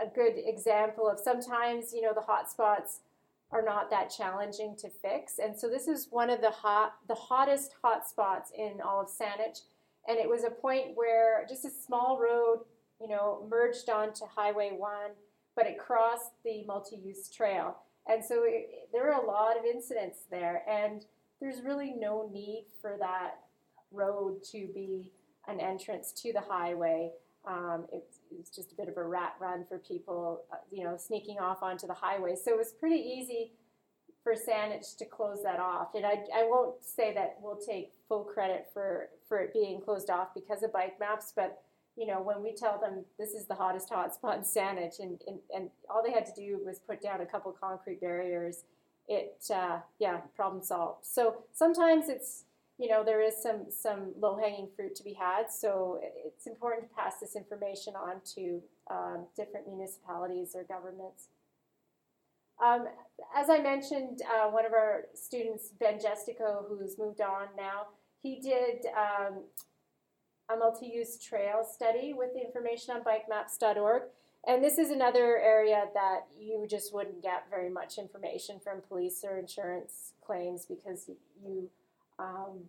[0.00, 3.00] a good example of sometimes you know the hotspots
[3.50, 7.14] are not that challenging to fix, and so this is one of the hot the
[7.14, 9.62] hottest hotspots in all of Saanich,
[10.08, 12.60] and it was a point where just a small road
[13.00, 15.10] you know merged onto Highway One,
[15.56, 20.20] but it crossed the multi-use trail, and so it, there were a lot of incidents
[20.30, 21.04] there, and
[21.40, 23.40] there's really no need for that
[23.90, 25.10] road to be
[25.48, 27.10] an entrance to the highway.
[27.46, 30.96] Um, it's, it's, just a bit of a rat run for people, uh, you know,
[30.96, 32.36] sneaking off onto the highway.
[32.36, 33.52] So it was pretty easy
[34.22, 35.94] for Saanich to close that off.
[35.96, 40.10] And I, I won't say that we'll take full credit for, for it being closed
[40.10, 41.62] off because of bike maps, but
[41.96, 45.38] you know, when we tell them this is the hottest hotspot in Saanich, and, and,
[45.54, 48.64] and all they had to do was put down a couple concrete barriers
[49.08, 51.04] it uh, yeah problem solved.
[51.04, 52.44] So sometimes it's
[52.78, 56.88] you know there is some some low hanging fruit to be had so it's important
[56.88, 61.28] to pass this information on to um, different municipalities or governments.
[62.62, 62.86] Um,
[63.34, 67.86] as I mentioned, uh, one of our students, Ben Gestico, who's moved on now,
[68.22, 69.42] he did um,
[70.58, 74.02] multi-use trail study with the information on bikemaps.org.
[74.46, 79.24] And this is another area that you just wouldn't get very much information from police
[79.24, 81.08] or insurance claims because
[81.40, 81.70] you,
[82.18, 82.64] um,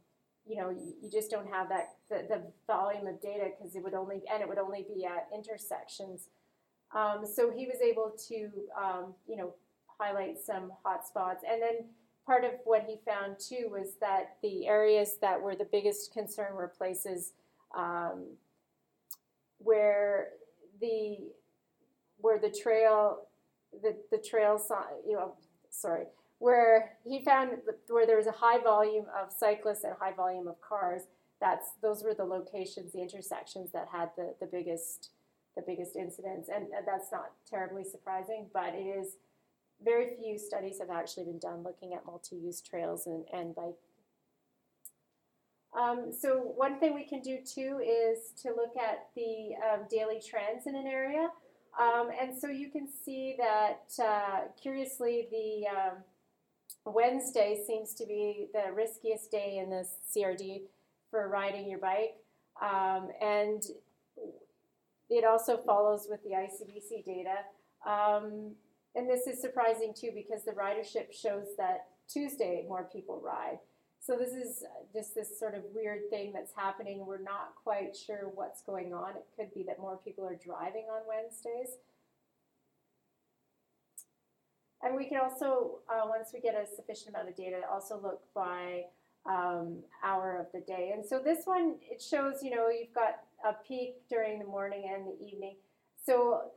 [0.45, 3.95] you know, you, just don't have that the, the volume of data because it would
[3.95, 6.27] only and it would only be at intersections.
[6.93, 8.49] Um, so he was able to,
[8.79, 9.55] um, you know,
[9.99, 11.43] highlight some hot spots.
[11.49, 11.87] And then
[12.25, 16.53] part of what he found too was that the areas that were the biggest concern
[16.53, 17.33] were places
[17.73, 18.25] um,
[19.59, 20.29] where
[20.79, 21.17] the
[22.17, 23.27] where the trail
[23.81, 24.61] the the trail
[25.07, 25.33] you know
[25.69, 26.05] sorry
[26.39, 27.51] where he found
[27.89, 31.03] where there was a high volume of cyclists and high volume of cars
[31.39, 35.09] that's those were the locations the intersections that had the, the biggest
[35.55, 39.15] the biggest incidents and that's not terribly surprising but it is
[39.83, 43.75] very few studies have actually been done looking at multi-use trails and, and bike.
[45.79, 50.21] Um, so one thing we can do too is to look at the um, daily
[50.21, 51.29] trends in an area.
[51.79, 55.97] Um, and so you can see that, uh, curiously, the um,
[56.85, 60.63] Wednesday seems to be the riskiest day in the CRD
[61.09, 62.17] for riding your bike.
[62.61, 63.63] Um, and
[65.09, 67.37] it also follows with the ICBC data.
[67.85, 68.51] Um,
[68.95, 73.59] and this is surprising too because the ridership shows that Tuesday more people ride.
[74.05, 77.05] So this is just this sort of weird thing that's happening.
[77.05, 79.11] We're not quite sure what's going on.
[79.11, 81.77] It could be that more people are driving on Wednesdays.
[84.81, 88.21] And we can also, uh, once we get a sufficient amount of data, also look
[88.35, 88.83] by
[89.25, 90.91] um, hour of the day.
[90.93, 94.91] And so this one, it shows, you know, you've got a peak during the morning
[94.93, 95.55] and the evening.
[96.05, 96.51] So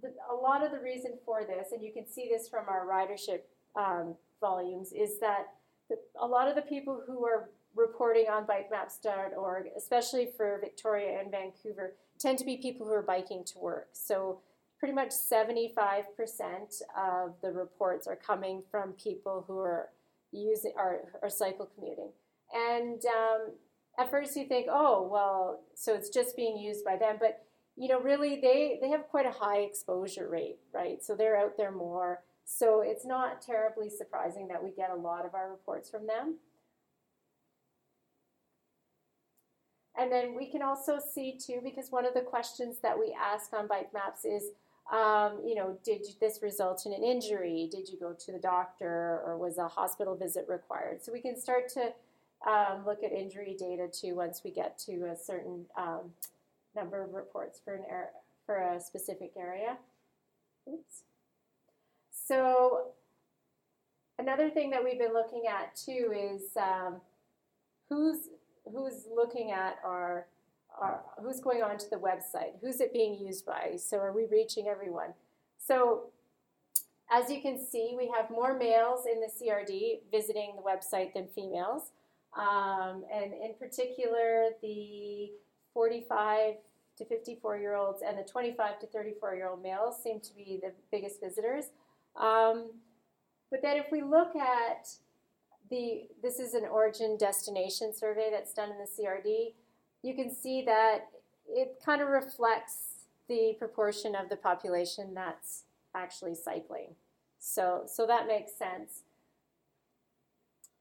[0.00, 2.86] the, a lot of the reason for this, and you can see this from our
[2.86, 3.40] ridership
[3.74, 5.48] um, volumes, is that
[6.20, 11.94] a lot of the people who are reporting on bikemaps.org, especially for Victoria and Vancouver,
[12.18, 13.88] tend to be people who are biking to work.
[13.92, 14.40] So
[14.78, 16.04] pretty much 75%
[16.96, 19.90] of the reports are coming from people who are
[20.32, 22.10] using are, are cycle commuting.
[22.52, 23.52] And um,
[23.98, 27.16] at first you think, oh, well, so it's just being used by them.
[27.20, 27.44] But
[27.76, 31.02] you know, really they, they have quite a high exposure rate, right?
[31.02, 32.20] So they're out there more.
[32.44, 36.36] So it's not terribly surprising that we get a lot of our reports from them.
[39.96, 43.52] And then we can also see too, because one of the questions that we ask
[43.52, 44.50] on bike maps is,
[44.90, 47.68] um, you know, did this result in an injury?
[47.70, 51.02] Did you go to the doctor or was a hospital visit required?
[51.02, 51.92] So we can start to
[52.48, 56.12] um, look at injury data too once we get to a certain um,
[56.74, 58.10] number of reports for an er-
[58.44, 59.76] for a specific area.
[60.68, 61.02] Oops.
[62.32, 62.84] So
[64.18, 67.02] another thing that we've been looking at too is um,
[67.90, 68.30] who's
[68.64, 70.28] who's looking at our,
[70.80, 73.76] our who's going onto the website, who's it being used by.
[73.76, 75.10] So are we reaching everyone?
[75.58, 76.04] So
[77.10, 81.26] as you can see, we have more males in the CRD visiting the website than
[81.34, 81.90] females.
[82.34, 85.32] Um, and in particular, the
[85.74, 86.54] 45
[86.96, 90.58] to 54 year olds and the 25 to 34 year old males seem to be
[90.62, 91.66] the biggest visitors.
[92.16, 92.70] Um,
[93.50, 94.88] but then if we look at
[95.70, 99.52] the, this is an origin destination survey that's done in the CRD,
[100.02, 101.08] you can see that
[101.48, 106.94] it kind of reflects the proportion of the population that's actually cycling.
[107.38, 109.02] So, so that makes sense.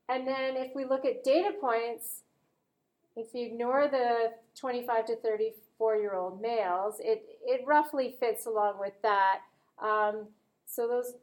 [0.10, 2.24] And then if we look at data points,
[3.16, 8.80] if you ignore the 25 to 34 year old males, it, it roughly fits along
[8.80, 9.40] with that.
[9.82, 10.28] Um,
[10.72, 11.14] so those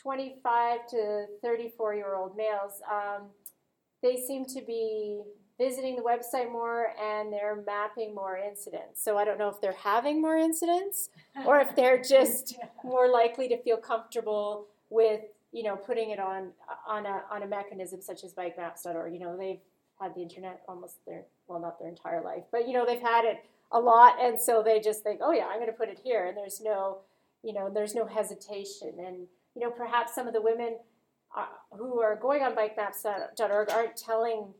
[0.00, 3.28] 25 to 34 year old males, um,
[4.02, 5.20] they seem to be
[5.58, 9.02] visiting the website more and they're mapping more incidents.
[9.02, 11.10] So I don't know if they're having more incidents
[11.44, 16.52] or if they're just more likely to feel comfortable with you know putting it on
[16.86, 19.12] on a on a mechanism such as bikemaps.org.
[19.12, 19.60] You know they've
[20.00, 23.24] had the internet almost their well not their entire life, but you know they've had
[23.24, 26.00] it a lot, and so they just think, oh yeah, I'm going to put it
[26.02, 26.98] here, and there's no
[27.42, 30.78] you know there's no hesitation, and you know perhaps some of the women
[31.36, 34.54] uh, who are going on bikemaps.org aren't telling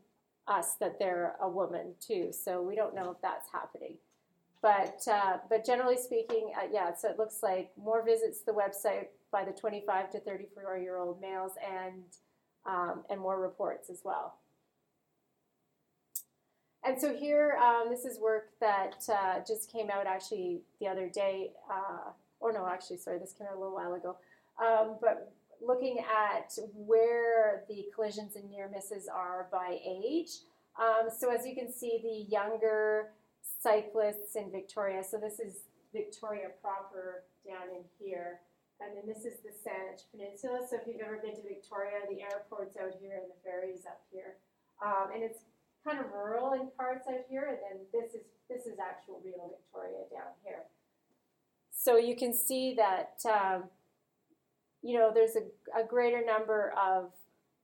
[0.47, 3.97] us that they're a woman too, so we don't know if that's happening.
[4.61, 6.95] But uh, but generally speaking, uh, yeah.
[6.95, 10.97] So it looks like more visits to the website by the 25 to 34 year
[10.97, 12.03] old males, and
[12.67, 14.39] um, and more reports as well.
[16.85, 21.09] And so here, um, this is work that uh, just came out actually the other
[21.09, 22.11] day, uh,
[22.41, 24.17] or no, actually, sorry, this came out a little while ago.
[24.63, 25.33] Um, but
[25.65, 30.31] looking at where the collisions and near misses are by age.
[30.79, 33.11] Um, so as you can see, the younger
[33.63, 35.03] cyclists in Victoria.
[35.03, 38.41] So this is Victoria proper down in here.
[38.81, 40.63] And then this is the Saanich Peninsula.
[40.71, 43.99] So if you've ever been to Victoria, the airport's out here and the ferry's up
[44.13, 44.39] here.
[44.79, 45.43] Um, and it's
[45.89, 49.53] kind of rural in parts out here, and then this is this is actual real
[49.53, 50.65] Victoria down here.
[51.81, 53.65] So you can see that um,
[54.83, 57.13] you know there's a, a greater number of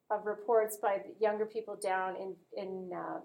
[0.08, 3.18] of reports by younger people down in in uh,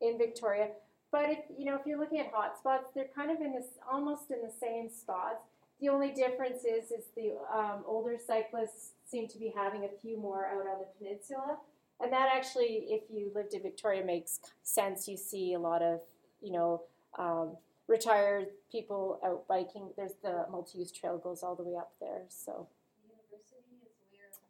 [0.00, 0.70] in Victoria.
[1.12, 4.32] But if you know if you're looking at hotspots, they're kind of in this almost
[4.32, 5.44] in the same spots.
[5.80, 10.18] The only difference is is the um, older cyclists seem to be having a few
[10.18, 11.58] more out on the peninsula,
[12.00, 15.06] and that actually, if you lived in Victoria, makes sense.
[15.06, 16.00] You see a lot of
[16.40, 16.82] you know
[17.16, 17.56] um,
[17.92, 19.92] retired people out biking.
[19.96, 22.24] There's the multi-use trail goes all the way up there.
[22.32, 22.68] So
[23.04, 24.48] the University is where on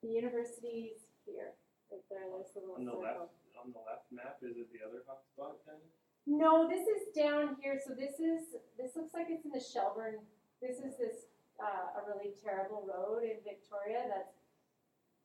[0.00, 1.52] the university's here,
[1.92, 2.24] right there.
[2.32, 3.28] There's the little On the circle.
[3.28, 5.76] left, on the left map, is it the other hotspot then?
[6.24, 7.76] No, this is down here.
[7.84, 10.24] So this is this looks like it's in the Shelbourne.
[10.64, 11.28] This is this
[11.60, 14.40] uh, a really terrible road in Victoria that's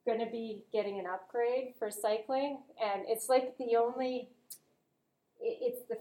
[0.06, 4.30] going to be getting an upgrade for cycling, and it's like the only.
[5.39, 5.98] It, it's the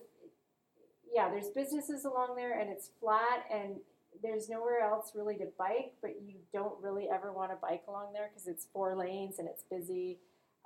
[1.17, 1.31] yeah.
[1.31, 3.77] There's businesses along there, and it's flat, and
[4.23, 5.95] there's nowhere else really to bike.
[6.03, 9.49] But you don't really ever want to bike along there because it's four lanes and
[9.49, 10.19] it's busy.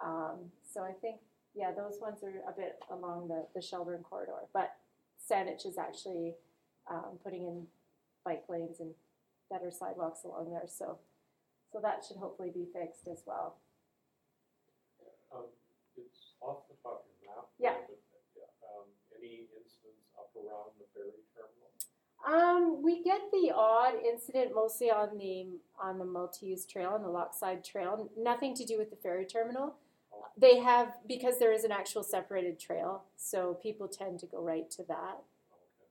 [0.04, 1.16] Um, so I think
[1.54, 4.46] yeah, those ones are a bit along the, the Shelbourne corridor.
[4.52, 4.76] But
[5.18, 6.34] Saanich is actually
[6.90, 7.66] um, putting in
[8.24, 8.94] bike lanes and
[9.50, 10.68] better sidewalks along there.
[10.68, 10.98] So,
[11.72, 13.56] so that should hopefully be fixed as well.
[15.34, 15.50] Um,
[15.96, 17.46] it's off the top of your map.
[17.58, 17.78] Yeah.
[17.86, 17.98] but,
[18.38, 18.86] yeah, Um,
[19.18, 21.70] any incidents up around the ferry terminal?
[22.26, 25.46] Um, we get the odd incident mostly on the
[25.82, 28.10] on the multi-use trail and the Lochside Trail.
[28.18, 29.76] Nothing to do with the ferry terminal.
[30.36, 34.70] They have because there is an actual separated trail, so people tend to go right
[34.72, 35.18] to that.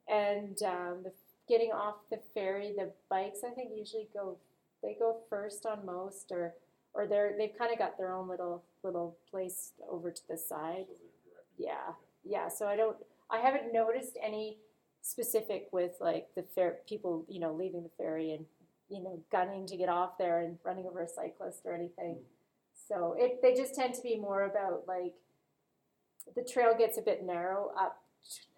[0.08, 0.22] Okay.
[0.38, 1.12] and um, the,
[1.48, 4.38] getting off the ferry, the bikes I think usually go
[4.84, 6.54] they go first on most, or
[6.94, 10.86] or they're they've kind of got their own little little place over to the side.
[10.88, 11.32] So.
[11.58, 11.94] Yeah,
[12.24, 12.48] yeah.
[12.50, 12.98] So I don't
[13.32, 14.58] I haven't noticed any
[15.02, 18.46] specific with like the fair people you know leaving the ferry and
[18.90, 22.18] you know gunning to get off there and running over a cyclist or anything.
[22.88, 25.14] So it they just tend to be more about like
[26.36, 28.02] the trail gets a bit narrow up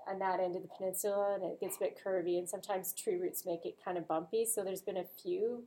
[0.08, 3.18] on that end of the peninsula and it gets a bit curvy and sometimes tree
[3.18, 4.46] roots make it kind of bumpy.
[4.46, 5.64] So there's been a few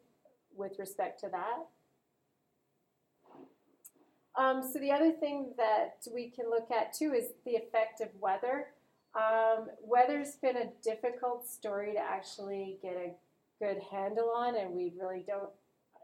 [0.57, 1.67] with respect to that.
[4.37, 8.09] Um, so the other thing that we can look at too is the effect of
[8.21, 8.69] weather.
[9.15, 13.15] Um, weather's been a difficult story to actually get a
[13.61, 15.51] good handle on, and we really don't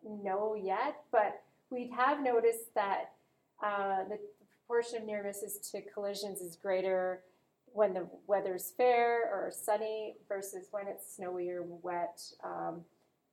[0.04, 1.02] know yet.
[1.10, 3.12] But we have noticed that
[3.62, 4.18] uh, the
[4.66, 7.22] proportion of near misses to collisions is greater
[7.72, 12.20] when the weather's fair or sunny versus when it's snowy or wet.
[12.44, 12.82] Um,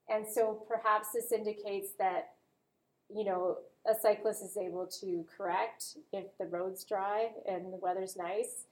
[0.09, 2.33] and so perhaps this indicates that,
[3.13, 3.57] you know,
[3.89, 8.66] a cyclist is able to correct if the road's dry and the weather's nice.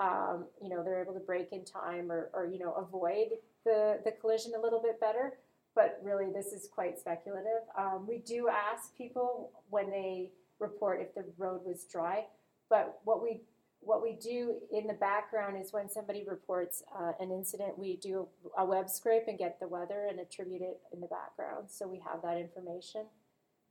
[0.00, 3.28] Um, you know, they're able to brake in time or, or you know, avoid
[3.64, 5.34] the, the collision a little bit better.
[5.74, 7.62] But really, this is quite speculative.
[7.78, 12.24] Um, we do ask people when they report if the road was dry,
[12.70, 13.42] but what we
[13.80, 18.26] what we do in the background is when somebody reports uh, an incident, we do
[18.58, 22.02] a web scrape and get the weather and attribute it in the background, so we
[22.10, 23.04] have that information.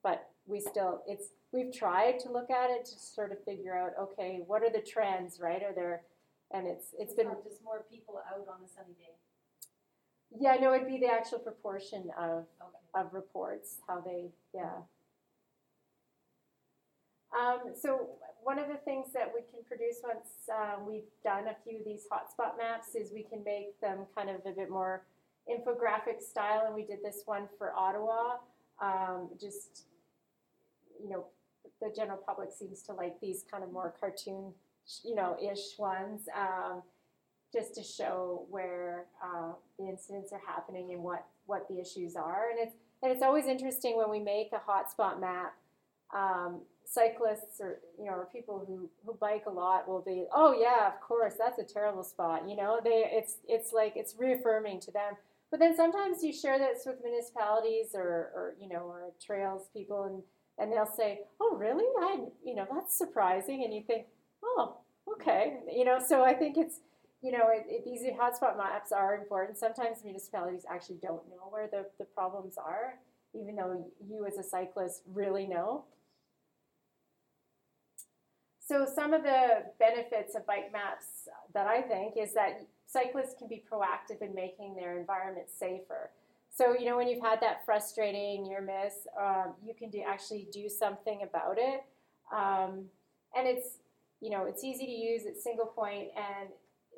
[0.03, 3.91] But we still, it's we've tried to look at it to sort of figure out,
[3.99, 5.63] okay, what are the trends, right?
[5.63, 6.03] Are there,
[6.55, 9.15] and it's it's been just more people out on a sunny day.
[10.39, 12.83] yeah, no, it'd be the actual proportion of Okay.
[12.99, 14.77] of reports, how they, yeah.
[17.37, 18.07] Um, so
[18.41, 21.85] one of the things that we can produce once uh, we've done a few of
[21.85, 25.03] these hotspot maps is we can make them kind of a bit more
[25.49, 28.37] infographic style, and we did this one for Ottawa.
[28.81, 29.87] Um, just
[31.03, 31.25] you know,
[31.81, 34.53] the general public seems to like these kind of more cartoon,
[35.03, 36.27] you know, ish ones.
[36.35, 36.81] Um,
[37.53, 42.49] just to show where uh, the incidents are happening and what, what the issues are.
[42.51, 45.53] And it's and it's always interesting when we make a hotspot map.
[46.13, 50.55] Um, cyclists or you know or people who, who bike a lot will be oh
[50.57, 54.79] yeah of course that's a terrible spot you know they it's it's like it's reaffirming
[54.79, 55.13] to them
[55.49, 60.03] but then sometimes you share this with municipalities or, or you know or trails people
[60.03, 60.21] and
[60.59, 64.05] and they'll say oh really I you know that's surprising and you think
[64.45, 64.77] oh
[65.11, 66.79] okay you know so I think it's
[67.21, 69.57] you know, it, it, these hotspot maps are important.
[69.57, 72.99] Sometimes municipalities actually don't know where the, the problems are
[73.35, 75.83] even though you as a cyclist really know.
[78.59, 83.47] So some of the benefits of bike maps that I think is that cyclists can
[83.47, 86.11] be proactive in making their environment safer.
[86.49, 90.47] So you know when you've had that frustrating near miss, um, you can do, actually
[90.51, 91.83] do something about it,
[92.33, 92.85] um,
[93.37, 93.79] and it's
[94.21, 95.23] you know it's easy to use.
[95.25, 96.49] It's single point and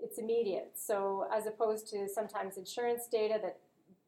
[0.01, 0.71] it's immediate.
[0.75, 3.57] So as opposed to sometimes insurance data that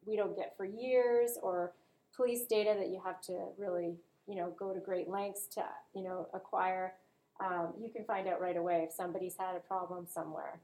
[0.05, 1.73] we don't get for years or
[2.15, 3.95] police data that you have to really
[4.27, 6.93] you know go to great lengths to you know acquire
[7.39, 10.59] um, you can find out right away if somebody's had a problem somewhere.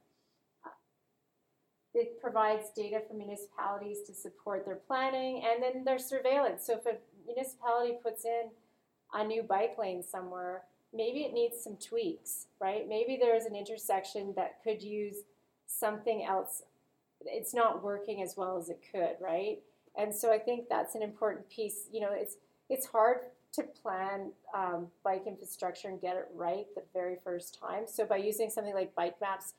[1.94, 6.68] It provides data for municipalities to support their planning and then their surveillance.
[6.68, 8.50] So if a municipality puts in
[9.14, 10.64] a new bike lane somewhere,
[10.96, 12.88] maybe it needs some tweaks, right?
[12.88, 15.18] Maybe there's an intersection that could use
[15.68, 16.64] something else.
[17.26, 19.60] It's not working as well as it could, right?
[19.98, 21.88] And so I think that's an important piece.
[21.92, 22.36] You know, it's
[22.70, 23.20] it's hard
[23.54, 27.84] to plan um, bike infrastructure and get it right the very first time.
[27.88, 29.54] So by using something like bike maps,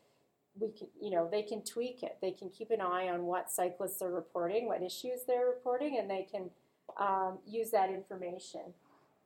[0.58, 2.16] we can, you know, they can tweak it.
[2.20, 6.10] They can keep an eye on what cyclists are reporting, what issues they're reporting, and
[6.10, 6.50] they can
[6.98, 8.60] um, use that information.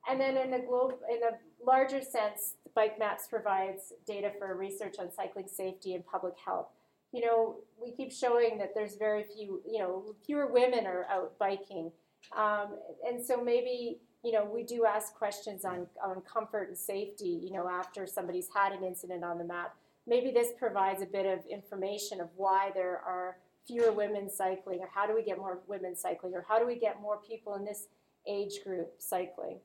[0.08, 4.96] And then in the globe, in a larger sense, bike maps provides data for research
[4.98, 6.68] on cycling safety and public health.
[7.12, 11.38] You know, we keep showing that there's very few, you know, fewer women are out
[11.38, 11.90] biking,
[12.36, 12.76] um,
[13.06, 17.52] and so maybe you know, we do ask questions on, on comfort and safety, you
[17.52, 19.74] know, after somebody's had an incident on the map.
[20.06, 24.88] Maybe this provides a bit of information of why there are fewer women cycling, or
[24.94, 27.64] how do we get more women cycling, or how do we get more people in
[27.64, 27.86] this
[28.26, 29.58] age group cycling.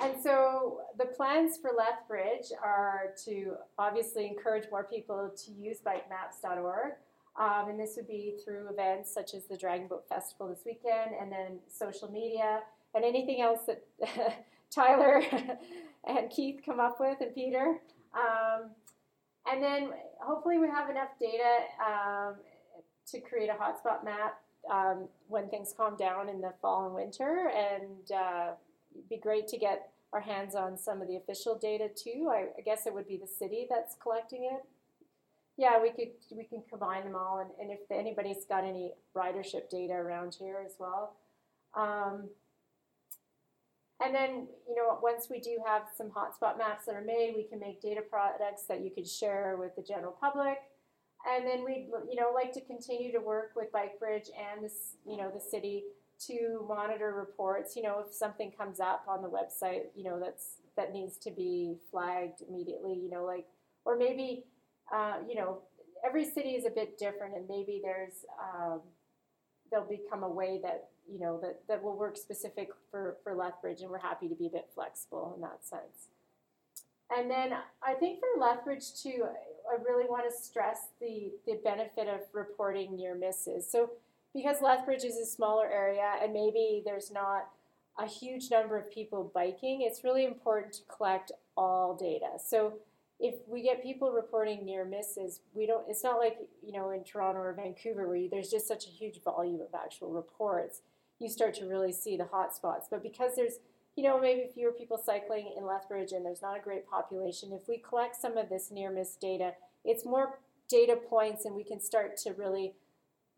[0.00, 6.92] And so the plans for Lethbridge are to obviously encourage more people to use bikemaps.org.
[7.38, 11.12] Um, and this would be through events such as the Dragon Boat Festival this weekend,
[11.20, 12.60] and then social media,
[12.94, 13.84] and anything else that
[14.70, 15.22] Tyler
[16.04, 17.78] and Keith come up with, and Peter.
[18.14, 18.70] Um,
[19.50, 19.90] and then
[20.20, 22.34] hopefully we have enough data um,
[23.06, 24.40] to create a hotspot map
[24.70, 27.50] um, when things calm down in the fall and winter.
[27.54, 28.50] And uh,
[29.08, 32.30] be great to get our hands on some of the official data too.
[32.30, 34.64] I, I guess it would be the city that's collecting it
[35.58, 39.68] yeah, we could we can combine them all, and, and if anybody's got any ridership
[39.68, 41.16] data around here as well.
[41.74, 42.28] Um,
[44.00, 47.42] and then, you know, once we do have some hotspot maps that are made, we
[47.42, 50.58] can make data products that you could share with the general public.
[51.28, 55.16] And then we'd, you know, like to continue to work with BikeBridge and this, you
[55.16, 55.82] know, the city
[56.26, 57.76] to monitor reports.
[57.76, 61.30] You know, if something comes up on the website, you know, that's that needs to
[61.30, 62.94] be flagged immediately.
[62.94, 63.46] You know, like,
[63.84, 64.44] or maybe
[64.92, 65.58] uh, you know,
[66.04, 68.80] every city is a bit different, and maybe there's um,
[69.70, 73.80] there'll become a way that you know that, that will work specific for for Lethbridge,
[73.80, 76.08] and we're happy to be a bit flexible in that sense.
[77.16, 77.52] And then
[77.82, 82.96] I think for Lethbridge too, I really want to stress the the benefit of reporting
[82.96, 83.70] near misses.
[83.70, 83.90] So
[84.34, 87.48] because Lethbridge is a smaller area, and maybe there's not
[87.98, 92.38] a huge number of people biking, it's really important to collect all data.
[92.44, 92.74] So
[93.18, 95.84] if we get people reporting near misses, we don't.
[95.88, 98.90] It's not like you know in Toronto or Vancouver where you, there's just such a
[98.90, 100.82] huge volume of actual reports.
[101.18, 102.86] You start to really see the hot spots.
[102.88, 103.54] But because there's
[103.96, 107.68] you know maybe fewer people cycling in Lethbridge and there's not a great population, if
[107.68, 109.54] we collect some of this near miss data,
[109.84, 112.74] it's more data points, and we can start to really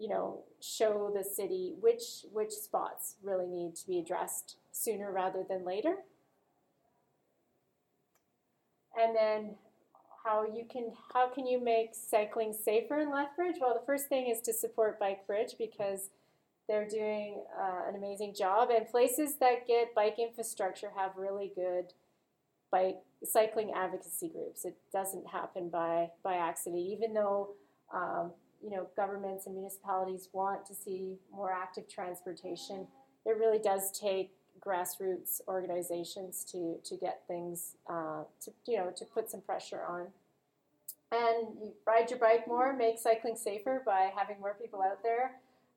[0.00, 5.44] you know show the city which which spots really need to be addressed sooner rather
[5.48, 5.96] than later.
[8.98, 9.54] And then
[10.24, 13.56] how you can how can you make cycling safer in Lethbridge?
[13.60, 16.08] Well, the first thing is to support Bike Bridge because
[16.66, 21.92] they're doing uh, an amazing job, and places that get bike infrastructure have really good
[22.72, 24.64] bike cycling advocacy groups.
[24.64, 27.50] It doesn't happen by by accident, even though.
[27.92, 28.32] Um,
[28.62, 32.86] you know, governments and municipalities want to see more active transportation.
[33.24, 39.04] It really does take grassroots organizations to to get things uh, to you know to
[39.04, 40.08] put some pressure on.
[41.12, 45.32] And ride your bike more, make cycling safer by having more people out there.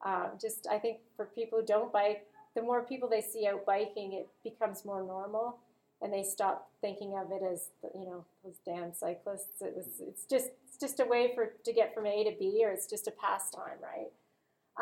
[0.05, 3.65] Um, just I think for people who don't bike, the more people they see out
[3.65, 5.57] biking, it becomes more normal,
[6.01, 9.61] and they stop thinking of it as you know those damn cyclists.
[9.61, 12.63] It was it's just it's just a way for to get from A to B,
[12.65, 14.09] or it's just a pastime, right?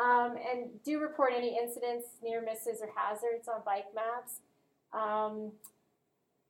[0.00, 4.40] Um, and do report any incidents, near misses, or hazards on bike maps.
[4.94, 5.52] Um,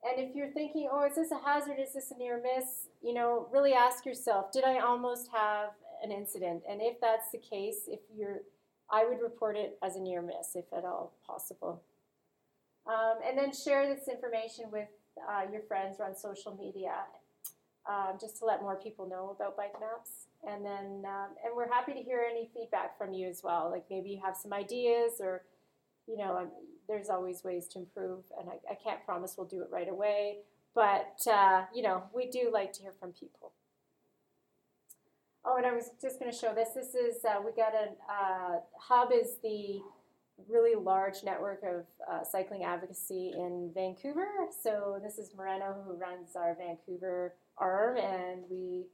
[0.05, 1.79] and if you're thinking, oh, is this a hazard?
[1.81, 2.89] Is this a near miss?
[3.03, 5.71] You know, really ask yourself, did I almost have
[6.05, 6.63] an incident?
[6.69, 8.43] And if that's the case, if you're
[8.91, 11.83] I would report it as a near miss if at all possible.
[12.87, 14.89] Um, and then share this information with
[15.29, 16.93] uh, your friends or on social media,
[17.89, 20.29] um, just to let more people know about bike maps.
[20.47, 23.71] And then, um, and we're happy to hear any feedback from you as well.
[23.71, 25.43] Like maybe you have some ideas, or
[26.07, 26.51] you know, um,
[26.89, 28.25] there's always ways to improve.
[28.39, 30.39] And I, I can't promise we'll do it right away,
[30.75, 33.53] but uh, you know, we do like to hear from people.
[35.45, 36.71] Oh, and I was just going to show this.
[36.75, 39.81] This is uh, we got a uh, Hub is the
[40.49, 44.27] really large network of uh, cycling advocacy in Vancouver.
[44.63, 48.87] So this is Moreno who runs our Vancouver arm, and we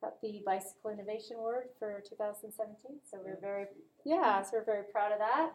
[0.00, 2.98] got the Bicycle Innovation Award for 2017.
[3.10, 3.66] So we're very
[4.04, 5.52] yeah, so we're very proud of that.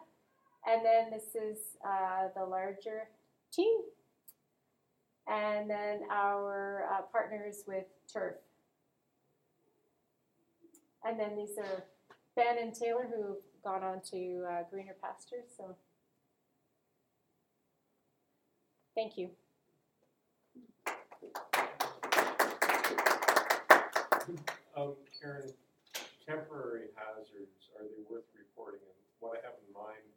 [0.66, 3.08] And then this is uh, the larger
[3.52, 3.80] team,
[5.26, 8.34] and then our uh, partners with TIRF.
[11.04, 11.84] And then these are
[12.36, 15.44] Ben and Taylor who've gone on to uh, greener pastures.
[15.56, 15.76] So
[18.94, 19.30] thank you.
[24.76, 25.52] Um, Karen,
[26.26, 28.80] temporary hazards, are they worth reporting?
[28.80, 30.08] And what I have in mind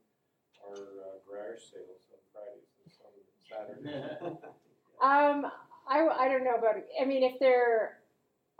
[0.63, 3.15] are uh, garage sales on Fridays and some
[3.49, 4.37] Saturdays.
[5.01, 5.45] Um,
[5.89, 6.75] I, I don't know about.
[6.99, 7.97] I mean, if they're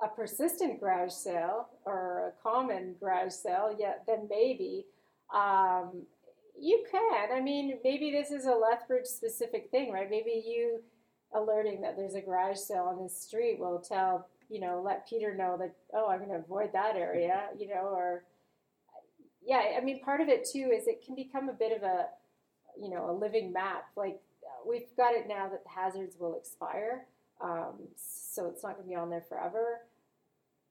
[0.04, 4.86] a persistent garage sale or a common garage sale, yeah, then maybe.
[5.34, 6.04] Um,
[6.60, 7.32] you can.
[7.34, 10.10] I mean, maybe this is a Lethbridge specific thing, right?
[10.10, 10.82] Maybe you
[11.34, 15.36] alerting that there's a garage sale on this street will tell, you know, let Peter
[15.36, 18.24] know that, oh, I'm going to avoid that area, you know, or,
[19.46, 22.08] yeah, I mean, part of it too is it can become a bit of a,
[22.80, 23.86] you know, a living map.
[23.96, 24.20] Like,
[24.68, 27.06] we've got it now that the hazards will expire.
[27.42, 29.82] Um, so it's not going to be on there forever.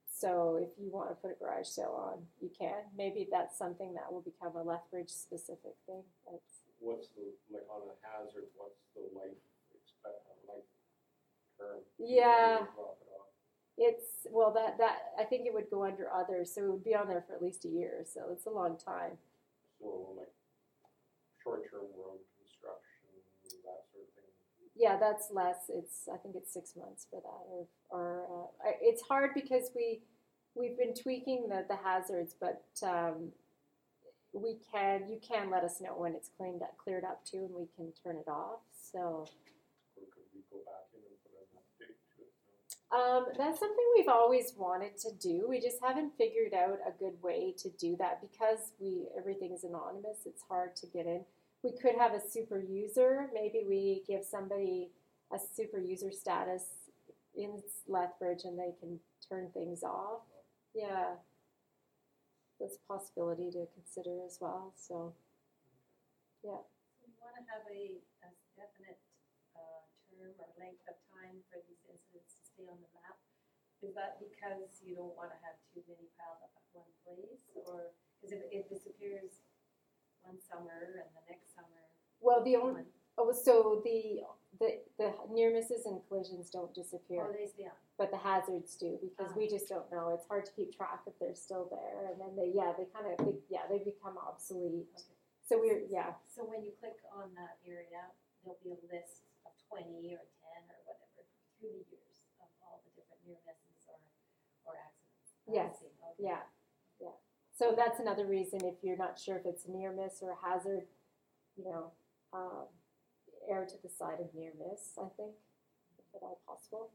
[0.09, 2.87] So if you want to put a garage sale on, you can.
[2.97, 6.03] Maybe that's something that will become a Lethbridge specific thing.
[6.29, 9.35] That's, What's the, like on a hazard, what's the life
[9.73, 10.67] expect, uh, life
[11.57, 11.79] term?
[11.99, 12.63] Yeah.
[12.75, 13.31] Drop it off.
[13.77, 16.95] it's well that that I think it would go under others, so it would be
[16.95, 18.03] on there for at least a year.
[18.05, 19.17] So it's a long time.
[19.79, 20.31] So like
[21.43, 23.07] short-term road construction,
[23.63, 24.31] that sort of thing.
[24.75, 25.69] Yeah, that's less.
[25.69, 30.01] It's I think it's six months for that, or or uh, it's hard because we
[30.53, 33.31] we've been tweaking the the hazards, but um,
[34.33, 37.55] we can you can let us know when it's cleaned up, cleared up too, and
[37.55, 38.59] we can turn it off.
[38.91, 39.25] So
[42.91, 45.45] um, that's something we've always wanted to do.
[45.49, 50.19] We just haven't figured out a good way to do that because we everything's anonymous.
[50.25, 51.25] It's hard to get in.
[51.65, 53.25] We could have a super user.
[53.33, 54.93] Maybe we give somebody
[55.33, 56.61] a super user status
[57.33, 57.57] in
[57.89, 60.21] Lethbridge and they can turn things off.
[60.77, 61.17] Yeah,
[62.61, 64.77] that's a possibility to consider as well.
[64.77, 65.17] So
[66.45, 66.61] yeah.
[67.01, 69.01] You wanna have a, a definite,
[69.57, 69.81] uh,
[70.13, 73.17] term or length of time for these incidents to stay on the map?
[73.81, 77.89] Is that because you don't wanna have too many piled up at one place, or,
[78.21, 79.41] cause if it disappears
[80.25, 81.81] one summer and the next summer.
[82.21, 82.83] well, the only
[83.17, 84.21] oh, so the
[84.59, 87.27] the the near misses and collisions don't disappear.
[87.29, 87.77] Oh, they stay on.
[87.97, 89.37] but the hazards do because Ah.
[89.37, 90.09] we just don't know.
[90.15, 93.07] It's hard to keep track if they're still there, and then they yeah they kind
[93.11, 94.87] of they, yeah they become obsolete.
[94.95, 95.15] Okay.
[95.47, 98.09] So we're yeah So when you click on that area,
[98.43, 101.21] there'll be a list of twenty or ten or whatever
[101.59, 103.99] through the years of all the different near misses or,
[104.65, 105.35] or accidents.
[105.45, 105.83] Yes.
[105.83, 106.31] Okay.
[106.31, 106.41] yeah.
[107.55, 110.39] So that's another reason if you're not sure if it's a near miss or a
[110.43, 110.83] hazard,
[111.55, 111.91] you know,
[112.33, 112.67] um,
[113.49, 114.91] err to the side of near miss.
[114.99, 115.31] I think
[115.97, 116.91] if at all possible.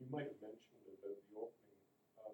[0.00, 1.76] You might have mentioned it at the opening,
[2.24, 2.32] um,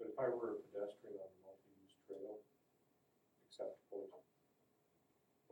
[0.00, 2.40] but if I were a pedestrian on a multi-use trail,
[3.44, 4.18] acceptable to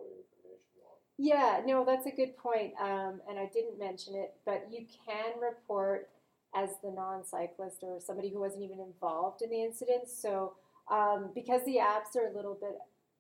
[0.00, 0.96] put information on.
[1.20, 2.72] Yeah, no, that's a good point.
[2.80, 6.08] Um, and I didn't mention it, but you can report
[6.54, 10.08] as the non cyclist or somebody who wasn't even involved in the incident.
[10.08, 10.54] So,
[10.90, 12.76] um, because the apps are a little bit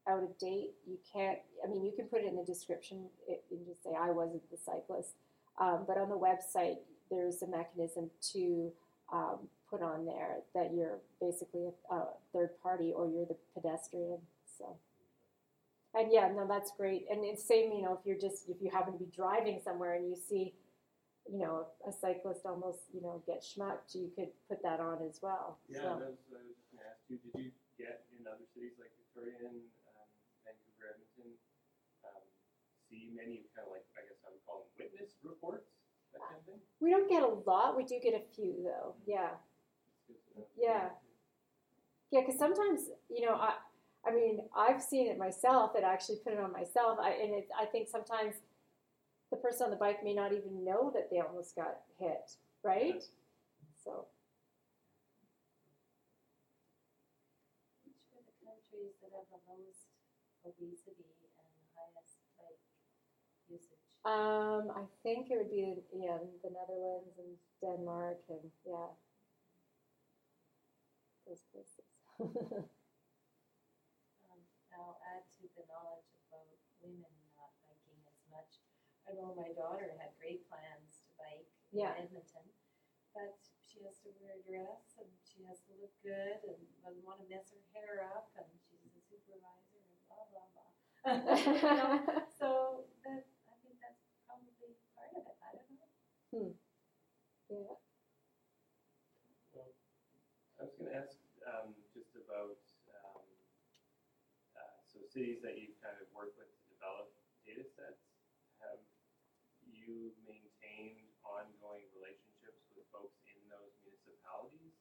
[0.08, 3.66] out of date, you can't, I mean, you can put it in the description and
[3.66, 5.14] just say, I wasn't the cyclist.
[5.58, 6.78] Um, but on the website,
[7.10, 8.72] there's a mechanism to
[9.12, 9.38] um,
[9.70, 14.18] put on there that you're basically a, a third party or you're the pedestrian.
[14.58, 14.76] So.
[15.94, 17.04] And yeah, no, that's great.
[17.10, 19.94] And it's same, you know, if you're just if you happen to be driving somewhere
[19.94, 20.54] and you see,
[21.30, 25.20] you know, a cyclist almost, you know, get schmucked, you could put that on as
[25.22, 25.58] well.
[25.68, 27.18] Yeah, So, I was just gonna ask you.
[27.22, 29.62] Did you get in other cities like Victoria and
[29.94, 30.08] um,
[30.42, 31.38] Vancouver, Edmonton,
[32.02, 32.22] um,
[32.90, 35.70] see many kind of like I guess I would call them witness reports,
[36.10, 36.60] that kind of thing?
[36.82, 37.78] we don't get a lot.
[37.78, 38.98] We do get a few though.
[39.06, 39.38] Yeah,
[40.06, 40.46] to know.
[40.58, 40.90] Yeah.
[42.10, 42.26] yeah.
[42.26, 43.54] Because sometimes, you know, I
[44.04, 46.98] I mean, I've seen it myself and actually put it on myself.
[47.00, 48.34] I, and it, I think sometimes
[49.32, 53.02] the person on the bike may not even know that they almost got hit, right?
[53.84, 54.06] So,
[57.84, 59.86] Which were the countries that have the lowest
[60.44, 62.60] obesity and highest bike
[63.48, 63.78] usage?
[64.04, 68.88] um, I think it would be yeah, the Netherlands and Denmark and yeah,
[71.26, 71.84] those places.
[74.24, 74.40] Um,
[74.72, 76.48] I'll add to the knowledge about
[76.80, 78.61] women not biking as much.
[79.08, 81.94] I know my daughter had great plans to bike Yeah.
[81.98, 82.46] in Edmonton,
[83.14, 87.04] but she has to wear a dress and she has to look good and doesn't
[87.04, 90.70] want to mess her hair up and she's a supervisor and blah blah blah.
[91.02, 91.98] You know,
[92.30, 92.48] so
[93.04, 95.36] that I think that's probably part of it.
[95.42, 95.90] I don't know.
[96.30, 96.52] Hmm.
[97.50, 97.74] yeah.
[99.52, 99.72] Well,
[100.60, 102.56] I was going to ask um, just about
[103.02, 103.24] um,
[104.56, 107.10] uh, so cities that you've kind of worked with to develop
[107.44, 108.00] data sets.
[108.62, 108.78] Have
[109.82, 114.74] you maintained ongoing relationships with folks in those municipalities,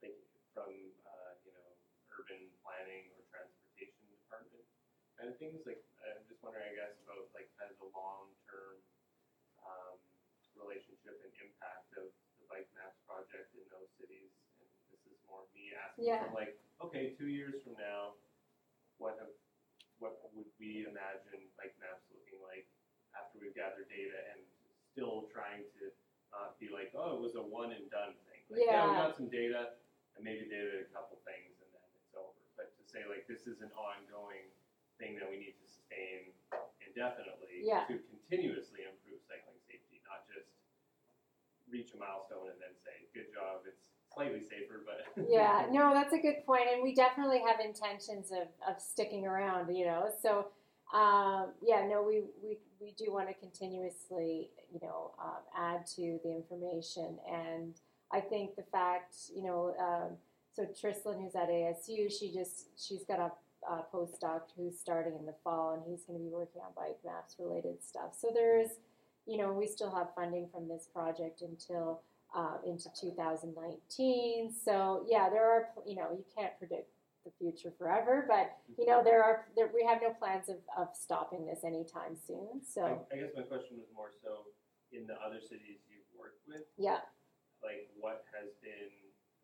[0.00, 0.16] like
[0.56, 0.72] from
[1.04, 1.70] uh, you know
[2.10, 4.64] urban planning or transportation department
[5.20, 5.60] kind of things?
[5.68, 8.80] Like I'm just wondering, I guess, about like kind of the long term
[9.62, 9.96] um,
[10.56, 12.08] relationship and impact of
[12.40, 14.32] the Bike Maps project in those cities.
[14.58, 16.24] And this is more me asking, Yeah.
[16.24, 18.16] from like, okay, two years from now,
[18.96, 19.32] what have,
[20.00, 22.09] what would we imagine Bike Maps looking like after
[23.40, 24.40] we've gathered data and
[24.92, 25.88] still trying to
[26.30, 28.44] not be like, oh, it was a one and done thing.
[28.52, 29.74] Like, yeah, we got some data
[30.14, 32.36] and maybe data a couple things and then it's over.
[32.54, 34.46] But to say like this is an ongoing
[35.00, 36.30] thing that we need to sustain
[36.84, 37.88] indefinitely Yeah.
[37.88, 40.50] to continuously improve cycling safety, not just
[41.70, 46.12] reach a milestone and then say, good job, it's slightly safer, but yeah, no, that's
[46.12, 49.74] a good point, and we definitely have intentions of, of sticking around.
[49.74, 50.48] You know, so
[50.94, 56.18] um, yeah, no, we, we we do want to continuously, you know, um, add to
[56.24, 57.74] the information, and
[58.12, 60.16] I think the fact, you know, um,
[60.52, 65.26] so Trisalyn, who's at ASU, she just she's got a, a postdoc who's starting in
[65.26, 68.16] the fall, and he's going to be working on bike maps related stuff.
[68.18, 68.70] So there's,
[69.26, 72.02] you know, we still have funding from this project until
[72.34, 74.52] uh, into 2019.
[74.64, 76.90] So yeah, there are you know you can't predict
[77.24, 80.88] the future forever, but you know there are there, we have no plans of, of
[80.96, 82.64] stopping this anytime soon.
[82.64, 84.48] So I, I guess my question was more so
[84.92, 87.04] in the other cities you've worked with, yeah,
[87.62, 88.92] like what has been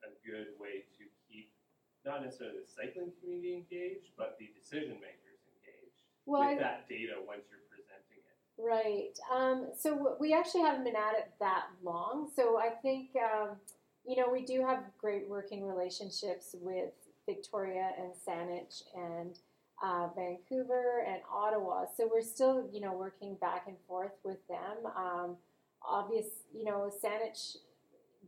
[0.05, 1.53] a good way to keep
[2.05, 6.89] not necessarily the cycling community engaged, but the decision makers engaged well with I, that
[6.89, 8.37] data once you're presenting it.
[8.57, 9.13] right.
[9.29, 12.31] Um, so we actually haven't been at it that long.
[12.35, 13.61] So I think um,
[14.07, 16.97] you know we do have great working relationships with
[17.27, 19.39] Victoria and Saanich and
[19.83, 21.85] uh, Vancouver and Ottawa.
[21.97, 24.91] So we're still, you know, working back and forth with them.
[24.97, 25.37] Um,
[25.83, 27.57] obvious, you know, Saanich,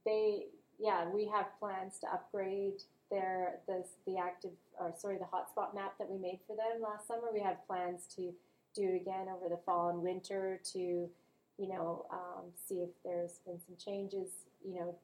[0.05, 0.47] they,
[0.79, 5.95] yeah, we have plans to upgrade their the the active, or sorry, the hotspot map
[5.99, 7.29] that we made for them last summer.
[7.33, 8.35] We have plans to
[8.75, 13.41] do it again over the fall and winter to, you know, um, see if there's
[13.47, 14.29] been some changes,
[14.63, 14.95] you know,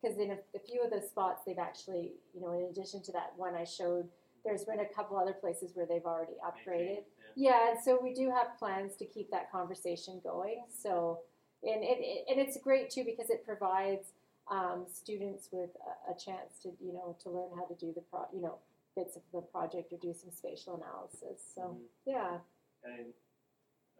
[0.00, 3.12] because in a, a few of the spots they've actually, you know, in addition to
[3.12, 4.08] that one I showed,
[4.44, 7.04] there's been a couple other places where they've already upgraded.
[7.36, 7.50] yeah.
[7.52, 10.64] Yeah, and so we do have plans to keep that conversation going.
[10.82, 11.20] So,
[11.62, 14.08] and it, it and it's great too because it provides
[14.50, 15.70] um, students with
[16.08, 18.58] a, a chance to you know to learn how to do the pro, you know
[18.96, 21.40] bits of the project or do some spatial analysis.
[21.54, 21.86] So Mhm.
[22.04, 22.38] yeah,
[22.84, 23.14] And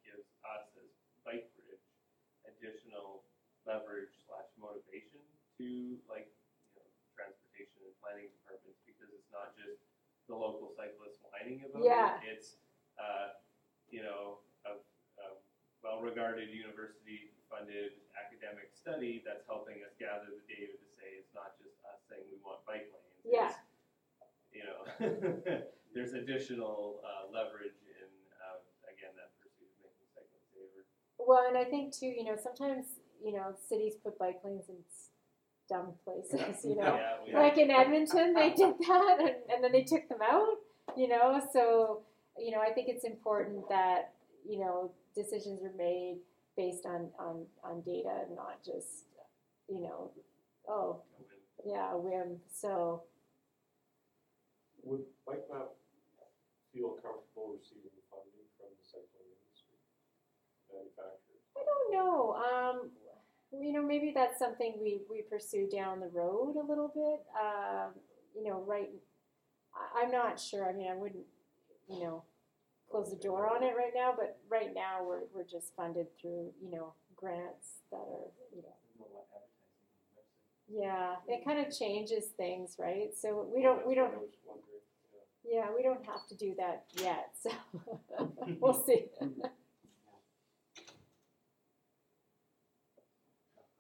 [1.29, 1.85] Bike Bridge
[2.49, 3.21] additional
[3.69, 5.21] leverage slash motivation
[5.61, 6.25] to like
[6.73, 9.77] you know transportation and planning departments because it's not just
[10.25, 12.17] the local cyclists whining about Yeah.
[12.25, 12.33] it.
[12.41, 12.57] It's
[12.97, 13.37] uh,
[13.93, 14.81] you know a,
[15.21, 15.27] a
[15.85, 21.77] well-regarded university-funded academic study that's helping us gather the data to say it's not just
[21.93, 23.21] us saying we want bike lanes.
[23.29, 23.53] Yeah.
[23.53, 23.61] It's,
[24.57, 24.81] you know,
[25.95, 28.09] there's additional uh, leverage in
[28.43, 28.59] uh,
[28.89, 30.83] again that pursuit of making cycling safer.
[31.19, 32.87] Well, and I think too, you know, sometimes
[33.25, 34.77] you know cities put bike lanes in
[35.69, 36.65] dumb places.
[36.65, 40.09] You know, Yeah, we- like in Edmonton, they did that, and, and then they took
[40.09, 40.49] them out.
[40.97, 42.03] You know, so
[42.39, 44.13] you know, I think it's important that
[44.49, 46.19] you know decisions are made
[46.57, 49.05] based on on on data, not just
[49.69, 50.11] you know,
[50.69, 51.03] oh
[51.67, 52.39] yeah, whim.
[52.53, 53.03] So
[54.85, 55.71] Would Bike Map
[56.73, 59.77] feel comfortable receiving funding from the cycling industry
[60.73, 61.45] manufacturers?
[61.59, 62.35] I don't know.
[62.35, 62.91] Um,
[63.53, 67.25] you know, maybe that's something we, we pursue down the road a little bit.
[67.41, 67.93] Um,
[68.37, 68.91] you know, right,
[69.75, 70.69] I, I'm not sure.
[70.69, 71.27] I mean, I wouldn't,
[71.89, 72.25] you know,
[72.91, 76.53] close the door on it right now, but right now we're, we're just funded through,
[76.63, 78.75] you know, grants that are, you know,
[80.71, 83.11] yeah, it kind of changes things, right?
[83.21, 84.13] So we don't, we don't,
[85.45, 87.51] yeah, we don't have to do that yet, so
[88.61, 89.07] we'll see.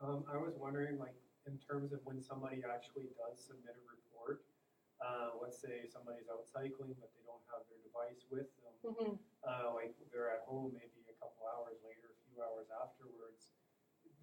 [0.00, 1.14] Um, I was wondering, like,
[1.46, 4.44] in terms of when somebody actually does submit a report,
[5.02, 9.18] uh, let's say somebody's out cycling, but they don't have their device with them, Mhm.
[9.42, 13.50] uh, like, they're at home maybe a couple hours later, a few hours afterwards,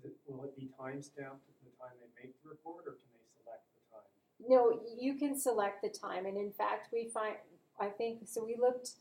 [0.01, 3.09] th- will it be time stamped at the time they make the report, or can
[3.11, 4.11] they select the time?
[4.47, 7.37] No, you can select the time, and in fact, we find,
[7.79, 8.95] I think, so we looked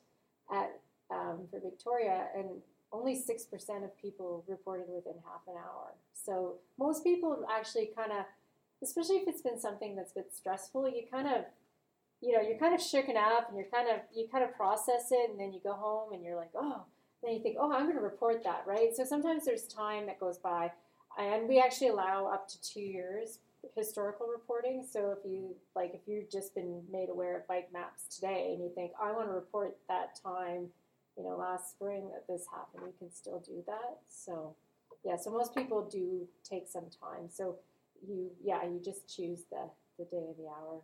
[0.50, 2.62] at, um, for Victoria, and
[2.94, 5.92] only six percent of people reported within half an hour.
[6.12, 8.24] So most people actually kind of,
[8.82, 11.44] especially if it's been something that's been stressful, you kind of,
[12.20, 15.08] you know, you're kind of shooken up, and you're kind of, you kind of process
[15.10, 16.82] it, and then you go home, and you're like, oh,
[17.22, 18.96] then you think, oh, I'm going to report that, right?
[18.96, 20.72] So sometimes there's time that goes by,
[21.18, 23.38] and we actually allow up to two years
[23.76, 24.84] historical reporting.
[24.88, 28.62] So if you like, if you've just been made aware of bike maps today, and
[28.62, 30.68] you think I want to report that time,
[31.16, 33.98] you know, last spring that this happened, you can still do that.
[34.08, 34.56] So
[35.04, 37.28] yeah, so most people do take some time.
[37.32, 37.56] So
[38.06, 40.80] you, yeah, you just choose the the day of the hour.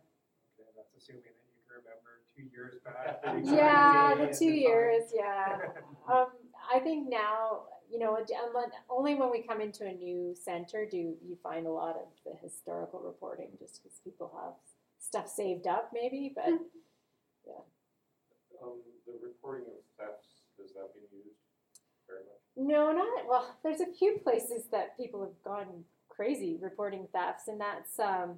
[0.59, 3.21] Okay, that's assuming that you can remember two years back.
[3.43, 4.55] Yeah, the and two time.
[4.55, 5.03] years.
[5.13, 5.57] Yeah.
[6.11, 6.27] Um,
[6.73, 8.17] I think now, you know,
[8.89, 12.33] only when we come into a new center do you find a lot of the
[12.41, 14.53] historical reporting, just because people have
[14.99, 16.33] stuff saved up, maybe.
[16.35, 16.59] But
[18.61, 21.41] Um, the reporting of thefts, has that been used
[22.07, 22.41] very much?
[22.55, 23.55] no, not well.
[23.63, 28.37] There's a few places that people have gone crazy reporting thefts, and that's um,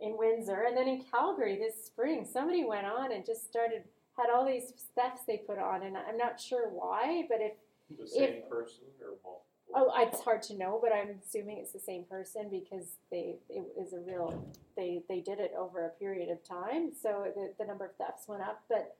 [0.00, 2.26] in Windsor, and then in Calgary this spring.
[2.30, 3.84] Somebody went on and just started
[4.16, 7.52] had all these thefts they put on, and I'm not sure why, but if
[7.98, 9.42] The same person or multiple?
[9.74, 13.64] Oh, it's hard to know, but I'm assuming it's the same person because they it
[13.80, 14.44] is a real
[14.76, 18.28] they they did it over a period of time, so the the number of thefts
[18.28, 18.62] went up.
[18.68, 18.96] But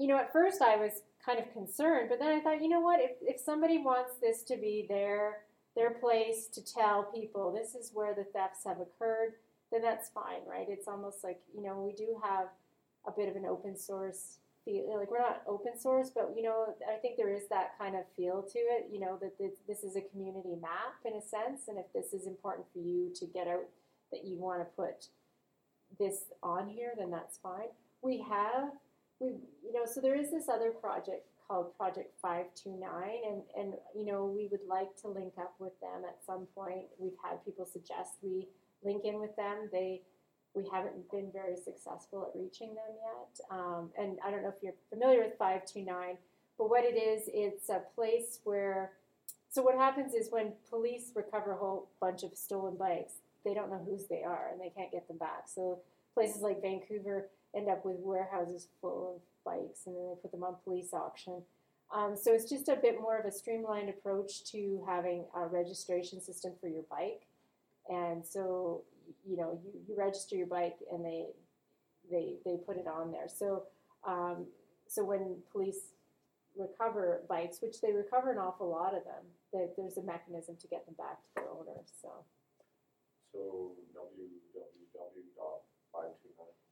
[0.00, 2.80] you know, at first I was kind of concerned, but then I thought, you know
[2.80, 5.42] what, if if somebody wants this to be their
[5.76, 9.34] their place to tell people this is where the thefts have occurred,
[9.70, 10.66] then that's fine, right?
[10.68, 12.46] It's almost like you know we do have
[13.06, 16.74] a bit of an open source feel like we're not open source but you know
[16.92, 19.82] i think there is that kind of feel to it you know that this, this
[19.82, 23.24] is a community map in a sense and if this is important for you to
[23.24, 23.64] get out
[24.12, 25.06] that you want to put
[25.98, 27.68] this on here then that's fine
[28.02, 28.70] we have
[29.20, 29.28] we
[29.62, 32.82] you know so there is this other project called project 529
[33.28, 36.86] and and you know we would like to link up with them at some point
[36.98, 38.48] we've had people suggest we
[38.82, 40.02] link in with them they
[40.54, 43.40] we haven't been very successful at reaching them yet.
[43.50, 46.16] Um, and I don't know if you're familiar with 529,
[46.58, 48.92] but what it is, it's a place where,
[49.48, 53.14] so what happens is when police recover a whole bunch of stolen bikes,
[53.44, 55.44] they don't know whose they are and they can't get them back.
[55.46, 55.78] So
[56.14, 60.44] places like Vancouver end up with warehouses full of bikes and then they put them
[60.44, 61.42] on police auction.
[61.94, 66.20] Um, so it's just a bit more of a streamlined approach to having a registration
[66.20, 67.26] system for your bike.
[67.88, 68.84] And so
[69.24, 71.26] you know you, you register your bike and they
[72.10, 73.64] they they put it on there so
[74.06, 74.46] um,
[74.88, 75.92] so when police
[76.56, 80.66] recover bikes which they recover an awful lot of them that there's a mechanism to
[80.66, 82.08] get them back to their owners so
[83.32, 85.69] So www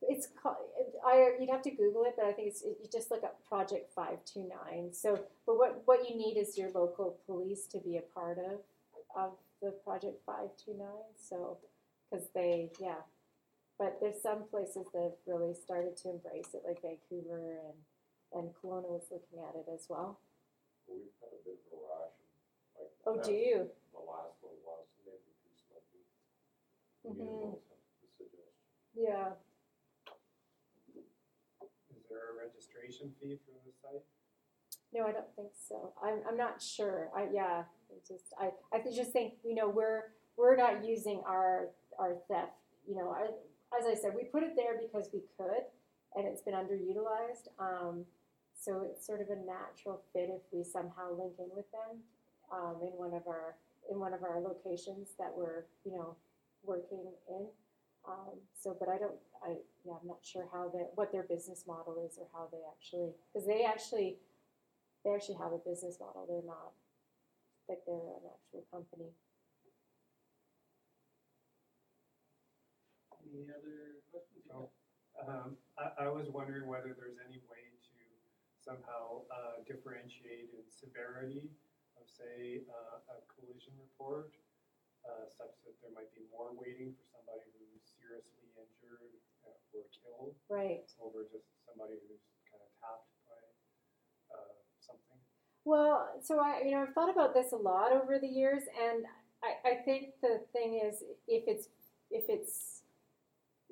[0.02, 0.56] it's called
[1.04, 3.92] I you'd have to google it but I think it's you just look up project
[3.94, 8.38] 529 so but what what you need is your local police to be a part
[8.38, 8.60] of
[9.16, 9.32] of
[9.62, 10.86] the project 529
[11.18, 11.58] so
[12.10, 13.02] because they yeah
[13.78, 17.78] but there's some places that have really started to embrace it like vancouver and
[18.34, 20.20] and Kelowna was looking at it as well
[20.88, 22.92] We've had a bit of a like.
[23.06, 26.00] oh do you The last while, so maybe these might be.
[27.04, 27.20] Mm-hmm.
[27.28, 28.72] Amenable to the suggestion.
[28.96, 29.36] yeah
[31.92, 32.34] Is there a
[32.88, 34.04] registration fee for the site?
[34.92, 35.92] no i don't think so.
[36.02, 37.08] I'm, I'm not sure.
[37.14, 37.62] I yeah
[38.06, 40.02] just i i just think you know we're
[40.36, 41.68] we're not using our
[41.98, 42.52] our theft
[42.86, 43.28] you know I,
[43.78, 45.64] as i said we put it there because we could
[46.14, 48.04] and it's been underutilized um,
[48.54, 51.98] so it's sort of a natural fit if we somehow link in with them
[52.52, 53.56] um, in one of our
[53.90, 56.14] in one of our locations that we're you know
[56.64, 57.46] working in
[58.08, 61.64] um, so, but I don't, I, yeah, I'm not sure how that what their business
[61.68, 64.16] model is or how they actually, because they actually,
[65.04, 66.24] they actually have a business model.
[66.24, 66.72] They're not,
[67.68, 69.12] like they're an actual company.
[73.28, 74.48] Any other questions?
[74.48, 74.72] Oh,
[75.20, 78.00] um, I, I, was wondering whether there's any way to
[78.56, 81.52] somehow uh, differentiate in severity
[82.00, 84.32] of, say, uh, a collision report
[85.06, 89.14] uh, such that there might be more waiting for somebody who's seriously injured
[89.46, 90.86] uh, or killed Right.
[91.02, 93.40] over just somebody who's kind of tapped by,
[94.34, 95.20] uh, something.
[95.64, 99.04] Well, so I, you know, I've thought about this a lot over the years, and
[99.44, 101.68] I, I think the thing is, if it's,
[102.10, 102.82] if it's,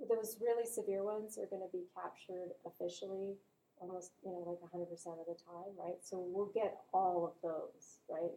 [0.09, 3.35] those really severe ones are going to be captured officially,
[3.81, 5.97] almost, you know, like hundred percent of the time, right?
[6.03, 8.33] So we'll get all of those, right?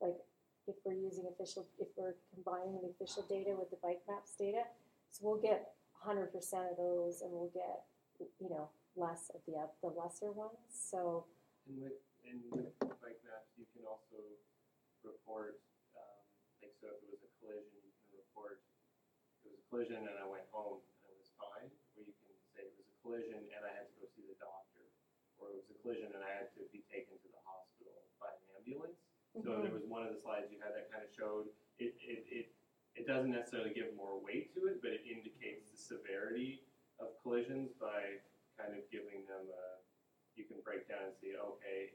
[0.00, 0.14] Like,
[0.66, 4.62] if we're using official, if we're combining the official data with the bike maps data,
[5.10, 7.86] so we'll get hundred percent of those, and we'll get,
[8.40, 10.70] you know, less of the the lesser ones.
[10.70, 11.26] So.
[11.62, 14.18] And with, and with bike maps, you can also
[15.06, 15.62] report,
[15.94, 16.22] um,
[16.58, 18.66] like, so if it was a collision, you can report,
[19.46, 22.34] it was a collision and I went home and it was fine, or you can
[22.50, 24.82] say it was a collision and I had to go see the doctor,
[25.38, 28.34] or it was a collision and I had to be taken to the hospital by
[28.34, 29.01] an ambulance.
[29.40, 29.62] So Mhm.
[29.64, 32.46] there was one of the slides you had that kind of showed, it, it, it,
[32.94, 36.62] it doesn't necessarily give more weight to it, but it indicates the severity
[37.00, 38.20] of collisions by
[38.60, 39.80] kind of giving them a,
[40.36, 41.92] you can break down and see, okay,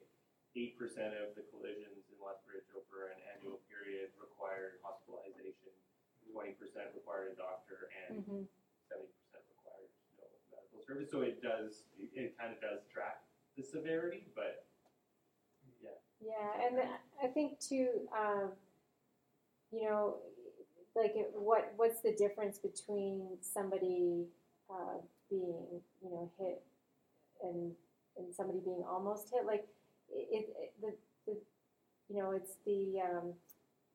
[0.57, 5.69] eight percent of the collisions in Lethbridge over an annual period required hospitalization,
[6.33, 8.47] twenty percent required a doctor, and mhm.
[8.89, 11.09] seventy percent required no medical service.
[11.09, 13.21] So it does, it, it kind of does track
[13.55, 14.65] the severity, but
[16.19, 16.79] Yeah, and
[17.23, 18.51] I think too, um,
[19.71, 20.15] you know,
[20.95, 24.25] like it, what what's the difference between somebody
[24.69, 24.99] uh,
[25.29, 26.63] being you know hit
[27.43, 27.73] and
[28.17, 29.45] and somebody being almost hit?
[29.45, 29.67] Like
[30.11, 30.93] it, it the,
[31.27, 31.37] the
[32.09, 33.33] you know it's the um,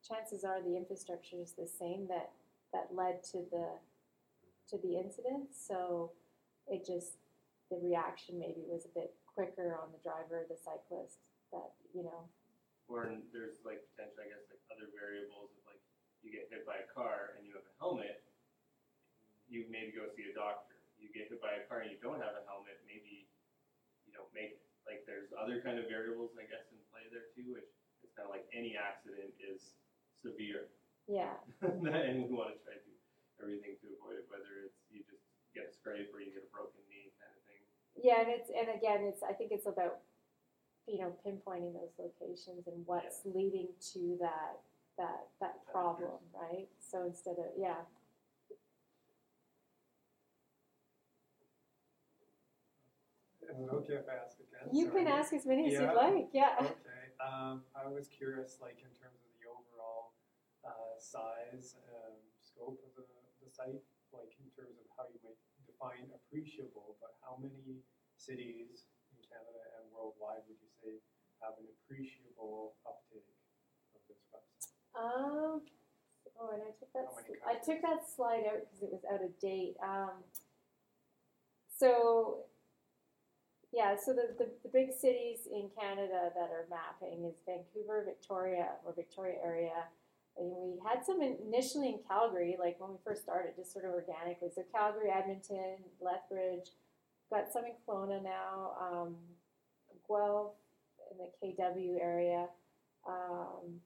[0.08, 2.30] chances are the infrastructure is the same that
[2.72, 3.66] that led to the
[4.70, 5.50] to the incident.
[5.52, 6.12] So
[6.68, 7.12] it just
[7.70, 11.18] the reaction maybe was a bit quicker on the driver, the cyclist.
[11.52, 12.26] That you know
[12.92, 15.80] or there's like potentially, I guess, like other variables of like
[16.20, 18.20] you get hit by a car and you have a helmet,
[19.48, 20.76] you maybe go see a doctor.
[21.00, 23.26] You get hit by a car and you don't have a helmet, maybe
[24.06, 24.62] you don't make it.
[24.86, 27.66] Like there's other kind of variables, I guess, in play there too, which
[28.04, 29.74] it's kind of like any accident is
[30.22, 30.70] severe,
[31.10, 31.34] Yeah,
[31.66, 32.94] and we want to try to do
[33.42, 35.22] everything to avoid it, whether it's you just
[35.54, 37.62] get a scrape or you get a broken knee kind of thing.
[37.98, 40.02] yeah, and it's and again, it's I think it's about
[40.86, 44.60] you know pinpointing those locations and what's leading to that
[44.98, 46.68] that that problem, right?
[46.78, 47.82] So instead of yeah,
[53.42, 54.70] Is it okay if I ask again?
[54.72, 55.18] you can Sorry.
[55.18, 55.90] ask as many as Yeah.
[55.90, 56.28] you'd like.
[56.32, 56.56] Yeah.
[56.60, 60.14] Okay, um, I was curious, like, in terms of the overall,
[60.64, 63.04] uh, size and scope of the,
[63.42, 67.82] the site, like, in terms of how you might define appreciable, but how many
[68.16, 70.98] cities in Canada and worldwide would you say
[71.44, 73.28] have an appreciable uptake
[73.94, 74.72] of this website?
[74.96, 75.62] Um.
[76.40, 77.06] Oh, and I took that.
[77.12, 79.76] Sl- I took that slide out because it was out of date.
[79.84, 80.24] Um.
[81.78, 82.44] So.
[83.72, 88.76] Yeah, so the, the, the big cities in Canada that are mapping is Vancouver, Victoria,
[88.84, 89.88] or Victoria area.
[90.36, 93.92] And we had some initially in Calgary, like when we first started, just sort of
[93.92, 94.50] organically.
[94.54, 96.68] So Calgary, Edmonton, Lethbridge,
[97.30, 99.16] got some in Kelowna now, um,
[100.12, 100.52] Guelph
[101.10, 102.46] in the KW area,
[103.06, 103.80] um,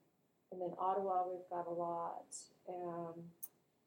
[0.53, 2.35] and then Ottawa we've got a lot.
[2.69, 3.15] Um,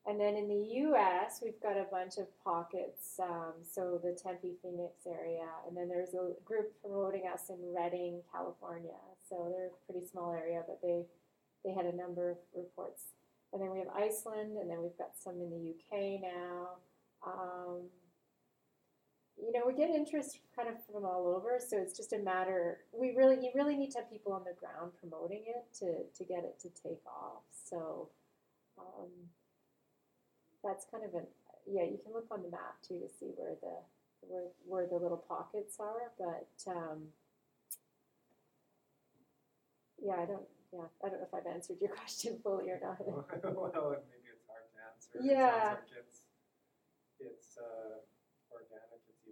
[0.07, 1.39] and then in the U.S.
[1.43, 3.19] we've got a bunch of pockets.
[3.21, 8.21] Um, so the Tempe, Phoenix area, and then there's a group promoting us in Redding,
[8.31, 8.97] California.
[9.29, 11.05] So they're a pretty small area, but they
[11.63, 13.03] they had a number of reports.
[13.51, 16.69] And then we have Iceland, and then we've got some in the UK now.
[19.41, 22.79] You know, we get interest kind of from all over, so it's just a matter.
[22.91, 26.23] We really, you really need to have people on the ground promoting it to to
[26.23, 27.43] get it to take off.
[27.69, 28.09] So.
[28.77, 29.09] Um,
[30.63, 31.25] that's kind of an
[31.67, 31.83] yeah.
[31.83, 33.75] You can look on the map too to see where the
[34.21, 37.07] where where the little pockets are, but um,
[40.01, 42.99] yeah, I don't yeah I don't know if I've answered your question fully or not.
[43.07, 43.71] Well,
[44.11, 45.19] maybe it's hard to answer.
[45.23, 45.47] Yeah.
[45.47, 46.19] It sounds like it's,
[47.19, 47.99] it's, uh,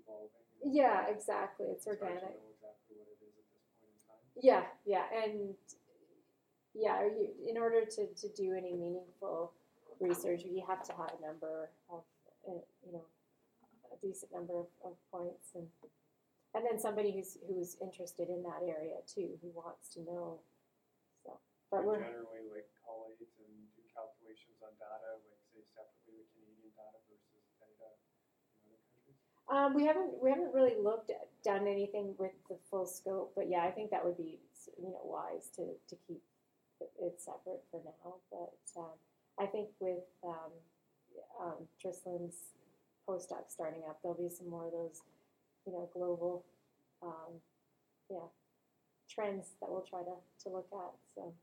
[0.07, 0.47] evolving.
[0.63, 1.67] yeah, exactly.
[1.67, 2.23] It's It's organic.
[2.23, 4.23] know exactly what it is at this point in time.
[4.39, 5.55] Yeah, yeah, and
[6.73, 9.51] yeah, you, in order to, to do any meaningful
[9.99, 12.03] research, you have to have a number of,
[12.47, 13.05] uh, you know,
[13.91, 15.67] a decent number of, of points, and
[16.55, 20.39] and then somebody who's who's interested in that area too, who wants to know.
[21.25, 21.33] So,
[21.69, 26.27] but We we're generally like collate and do calculations on data, like say separately the
[26.33, 27.41] Canadian data versus the
[29.49, 33.49] Um, we haven't we haven't really looked at done anything with the full scope, but
[33.49, 34.39] yeah, I think that would be
[34.77, 36.21] you know wise to to keep
[36.81, 38.15] it- separate for now.
[38.29, 38.93] But um,
[39.39, 40.51] I think with um,
[41.41, 41.67] um,
[43.07, 45.01] postdoc starting up, there'll be some more of those
[45.65, 46.43] you know global
[47.01, 47.39] um,
[48.09, 48.27] yeah
[49.09, 50.93] trends that we'll try to to look at.
[51.15, 51.33] So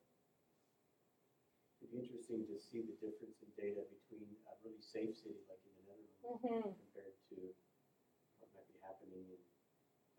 [1.80, 5.60] It'd be interesting to see the difference in data between a really safe city like
[5.64, 6.62] in the Netherlands Mhm.
[6.92, 7.36] compared to
[9.14, 9.42] might be in,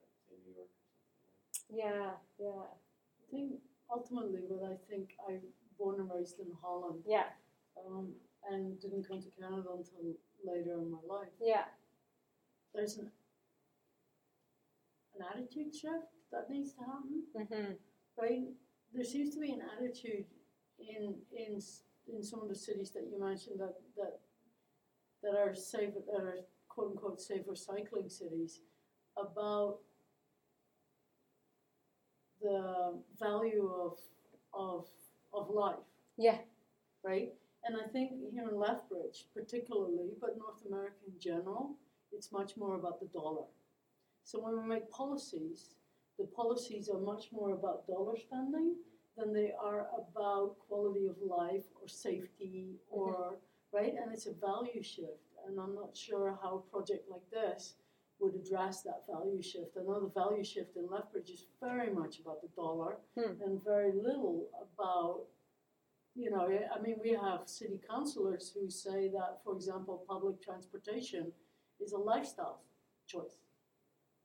[0.02, 1.12] let's say, New York or something.
[1.28, 3.60] Like yeah, yeah, I think
[3.92, 5.40] ultimately what I think I
[5.78, 7.36] born and raised in Holland yeah,
[7.78, 8.14] um,
[8.50, 10.16] and didn't come to Canada until
[10.46, 11.34] later in my life.
[11.42, 11.66] yeah.
[12.74, 13.12] There's an
[15.18, 17.74] an attitude shift that needs to happen, Mm-hmm.
[18.22, 18.48] right?
[18.94, 20.26] There seems to be an attitude
[20.80, 21.62] in in
[22.08, 24.20] in some of the cities that you mentioned that that
[25.24, 28.62] that are safe that are quote unquote safer cycling cities
[29.18, 29.80] about
[32.42, 34.00] the value of
[34.54, 34.88] of
[35.34, 36.40] of life Yeah.
[37.04, 37.34] right?
[37.66, 41.76] And I think here in Lethbridge, particularly, but North America in general,
[42.12, 43.46] it's much more about the dollar.
[44.24, 45.76] So when we make policies,
[46.18, 48.76] the policies are much more about dollar spending
[49.18, 53.78] than they are about quality of life or safety or mm-hmm.
[53.78, 53.96] right.
[54.02, 57.76] And it's a value shift, and I'm not sure how a project like this
[58.20, 59.76] would address that value shift.
[59.78, 63.42] I know the value shift in Lethbridge is very much about the dollar Hmm.
[63.42, 65.26] and very little about
[66.18, 71.34] you know, I mean, we have city councillors who say that, for example, public transportation
[71.82, 72.62] is a lifestyle
[73.06, 73.36] choice,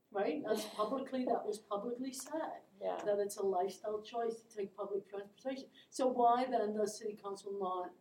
[0.09, 0.41] right?
[0.47, 2.95] That's publicly, that was publicly said, Yeah.
[3.03, 5.65] that it's a lifestyle choice to take public transportation.
[5.89, 7.91] So why then does city council not,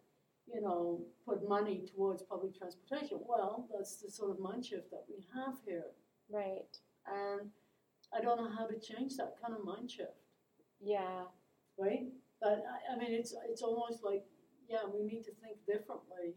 [0.53, 3.19] you know, put money towards public transportation?
[3.27, 5.87] Well, that's the sort of mind shift that we have here.
[6.31, 6.77] Right.
[7.07, 7.51] And
[8.17, 10.19] I don't know how to change that kind of mind shift
[10.81, 11.25] Yeah.
[11.79, 12.07] right?
[12.41, 14.25] But I, I mean, it's it's almost like
[14.69, 16.35] yeah, we need to think differently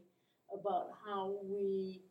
[0.53, 2.01] about how we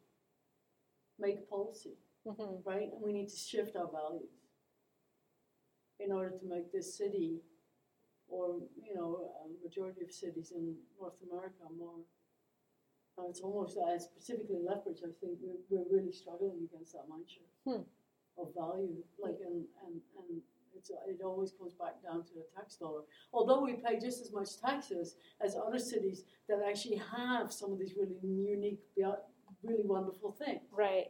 [1.19, 1.97] make policy,
[2.27, 2.69] Mm-hmm.
[2.69, 2.89] right?
[2.93, 4.31] And we need to shift our values
[5.99, 7.41] in order to make this city,
[8.33, 8.45] or
[8.81, 9.11] you know,
[9.45, 12.01] a majority of cities in North America more.
[13.19, 15.03] And it's almost uh, specifically Lethbridge.
[15.05, 17.85] I think we're, we're really struggling against that mindset Hmm.
[18.41, 20.41] of value, like and and and
[20.75, 23.03] it's, it always comes back down to the tax dollar.
[23.33, 27.79] Although we pay just as much taxes as other cities that actually have some of
[27.79, 28.81] these really unique,
[29.63, 30.63] really wonderful things.
[30.73, 31.09] Right.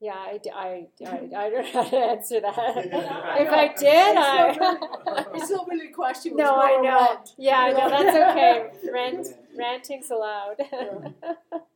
[0.00, 2.54] Yeah, I I I don't know how to answer that.
[2.86, 5.26] if I did, I.
[5.34, 6.36] It's not really a question.
[6.36, 7.16] no, I know.
[7.16, 7.34] rant.
[7.36, 7.78] Yeah, I know.
[7.78, 7.90] know?
[7.90, 8.90] That's okay.
[8.92, 9.26] Rant,
[9.58, 10.62] ranting's allowed.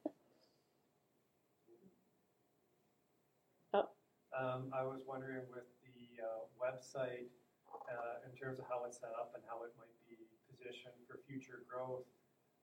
[4.33, 7.29] Um, I was wondering with the uh, website,
[7.69, 10.17] uh, in terms of how it's set up and how it might be
[10.49, 12.09] positioned for future growth.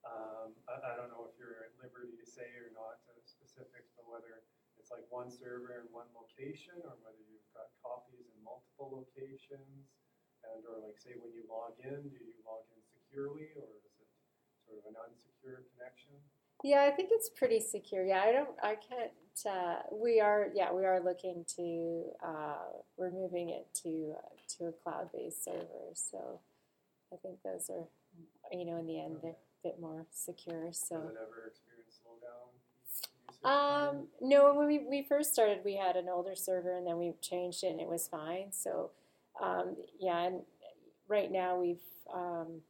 [0.02, 3.94] Um, I, I don't know if you're at liberty to say or not the specifics,
[3.94, 4.42] but whether
[4.90, 9.86] it's like one server in one location or whether you've got copies in multiple locations.
[10.42, 13.86] And or like say when you log in, do you log in securely or is
[13.86, 14.10] it
[14.66, 16.18] sort of an unsecured connection?
[16.64, 18.04] yeah, I think it's pretty secure.
[18.04, 18.50] Yeah, I don't.
[18.64, 19.14] I can't.
[19.46, 20.50] Uh, we are.
[20.56, 22.06] Yeah, we are looking to.
[22.26, 25.94] Uh, we're moving it to uh, to a cloud-based server.
[25.94, 26.40] So,
[27.14, 27.86] I think those are.
[28.52, 30.74] You know, in the end, they're a bit more secure.
[30.74, 30.98] So.
[30.98, 32.58] Does it ever experience slowdown?
[32.90, 33.29] usage?
[33.44, 37.14] Um, no, when we, we first started, we had an older server and then we
[37.22, 38.52] changed it and it was fine.
[38.52, 38.92] So,
[39.42, 40.42] um, yeah, and
[41.08, 41.78] right now we've,
[42.14, 42.62] um,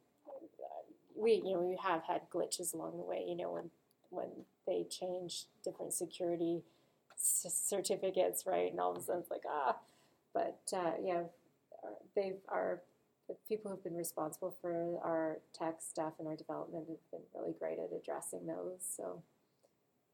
[1.16, 3.70] we, you know, we have had glitches along the way, you know, when,
[4.10, 4.28] when
[4.66, 6.62] they change different security
[7.16, 8.70] c- certificates, right?
[8.70, 9.76] And all of a sudden it's like, ah,
[10.32, 11.22] but, uh, yeah,
[12.14, 12.80] they've, our,
[13.28, 17.54] the people who've been responsible for our tech stuff and our development have been really
[17.58, 18.78] great at addressing those.
[18.96, 19.22] So,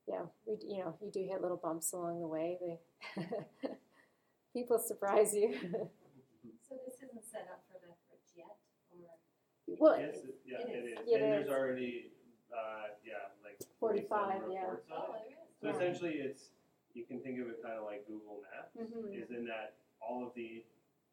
[0.06, 2.58] yeah, we you know you do hit little bumps along the way.
[2.60, 2.78] They
[4.52, 5.54] people surprise you.
[5.60, 8.56] So this isn't set up for Lethbridge yet,
[8.92, 9.76] or?
[9.78, 10.98] well, Yes, it- yeah, It it is.
[10.98, 10.98] is.
[11.06, 12.10] Yeah, And it there's already,
[12.52, 14.64] uh, yeah, like 45, yeah.
[14.92, 15.36] Oh, it.
[15.60, 15.74] So Yeah.
[15.74, 16.50] essentially, it's,
[16.94, 19.12] you can think of it kind of like Google Maps, Mhm.
[19.22, 20.64] is in that all of the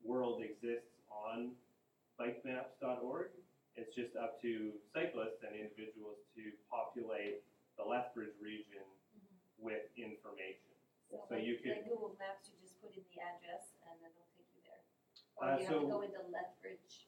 [0.03, 1.56] world exists on
[2.20, 3.30] bikemaps.org.
[3.76, 7.41] It's just up to cyclists and individuals to populate
[7.77, 8.85] the Lethbridge region
[9.57, 10.71] with information.
[11.09, 14.11] So like- you could- Like Google Maps, you just put in the address and then
[14.11, 14.83] it'll take you there.
[15.35, 17.07] Or Uh, you have to so- go into Lethbridge.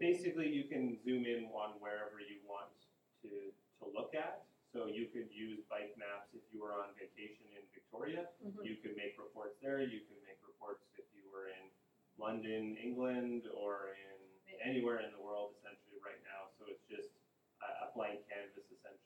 [0.00, 2.72] Basically, you can zoom in on wherever you want
[3.22, 4.44] to, to look at.
[4.72, 8.28] So you could use bike maps if you were on vacation in Victoria.
[8.42, 8.64] Mhm.
[8.64, 9.80] You could make reports there.
[9.80, 11.70] You can make reports if you were in
[12.18, 16.50] London, England, or in anywhere in the world essentially right now.
[16.58, 17.10] So it's just
[17.62, 19.05] a, a blank canvas essentially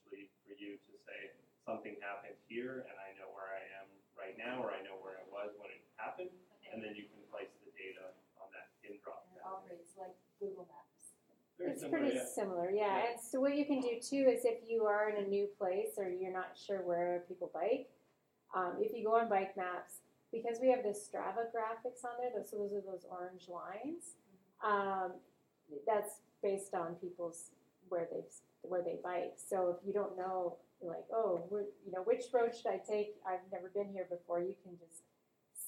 [0.51, 1.31] for you to say
[1.63, 3.87] something happened here and I know where I am
[4.19, 6.75] right now or I know where I was when it happened Okay.
[6.75, 8.11] and then you can place the data
[8.43, 9.31] on that pin drop.
[9.31, 11.15] And it operates like Google Maps.
[11.55, 12.27] Very It's similar, pretty yeah.
[12.27, 12.83] similar, yeah.
[12.99, 13.07] Yeah.
[13.15, 15.95] And so what you can do too is if you are in a new place
[15.95, 17.87] or you're not sure where people bike,
[18.51, 20.03] um, if you go on bike maps,
[20.35, 24.19] because we have the Strava graphics on there, those, so those are those orange lines.
[24.67, 25.15] Um,
[25.87, 27.51] that's based on people's
[27.89, 28.23] where they
[28.63, 29.35] where they bike.
[29.37, 33.17] So if you don't know, like, oh, you know, which road should I take?
[33.27, 34.41] I've never been here before.
[34.41, 35.03] You can just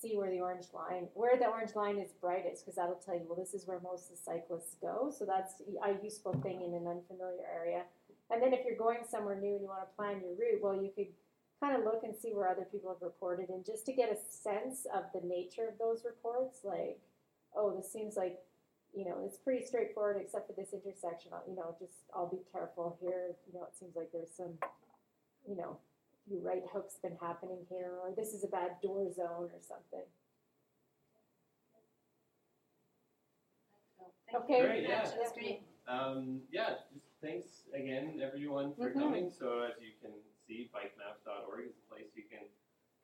[0.01, 3.24] see where the orange line, where the orange line is brightest, because that'll tell you,
[3.28, 5.12] well, this is where most of the cyclists go.
[5.16, 7.82] So that's a useful thing in an unfamiliar area.
[8.31, 10.74] And then if you're going somewhere new and you want to plan your route, well,
[10.74, 11.09] you could
[11.60, 14.16] kind of look and see where other people have reported, and just to get a
[14.16, 16.98] sense of the nature of those reports, like,
[17.55, 18.40] oh, this seems like,
[18.94, 21.32] you know, it's pretty straightforward except for this intersection.
[21.32, 23.36] I'll- You know, just I'll be careful here.
[23.47, 24.59] You know, it seems like there's some,
[25.47, 25.78] you know,
[26.28, 30.05] few right hooks been happening here, or this is a bad door zone or something.
[33.98, 34.60] So, thank you Okay.
[34.66, 35.02] Great, yeah.
[35.16, 35.62] That's great.
[35.89, 38.94] Um, yeah, just thanks again, everyone, for Mhm.
[39.01, 39.31] coming.
[39.32, 40.12] So as you can
[40.47, 42.48] see, bikemaps.org is a place you can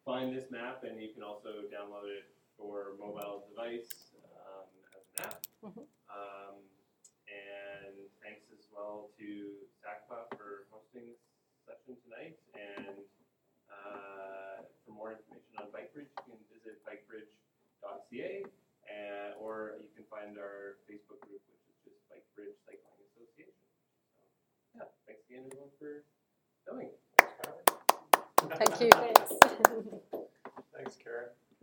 [0.05, 2.25] find this map, and you can also download it
[2.57, 4.13] for mobile device
[4.47, 5.48] um, as an app.
[5.65, 5.87] Mhm.
[6.09, 6.57] Um,
[7.27, 11.19] and thanks as well to SACPA for hosting this
[11.67, 12.39] session tonight.
[12.55, 13.03] And
[13.69, 18.45] uh, for more information on Bikebridge, you can visit bikebridge.ca,
[18.89, 23.67] uh, or you can find our Facebook group, which is just Bikebridge Cycling Association.
[24.15, 26.05] So, yeah, thanks again, everyone, for
[26.67, 26.91] coming.
[28.57, 28.91] Thank you.
[28.91, 29.33] Thanks.
[30.73, 31.31] Thanks, Karen.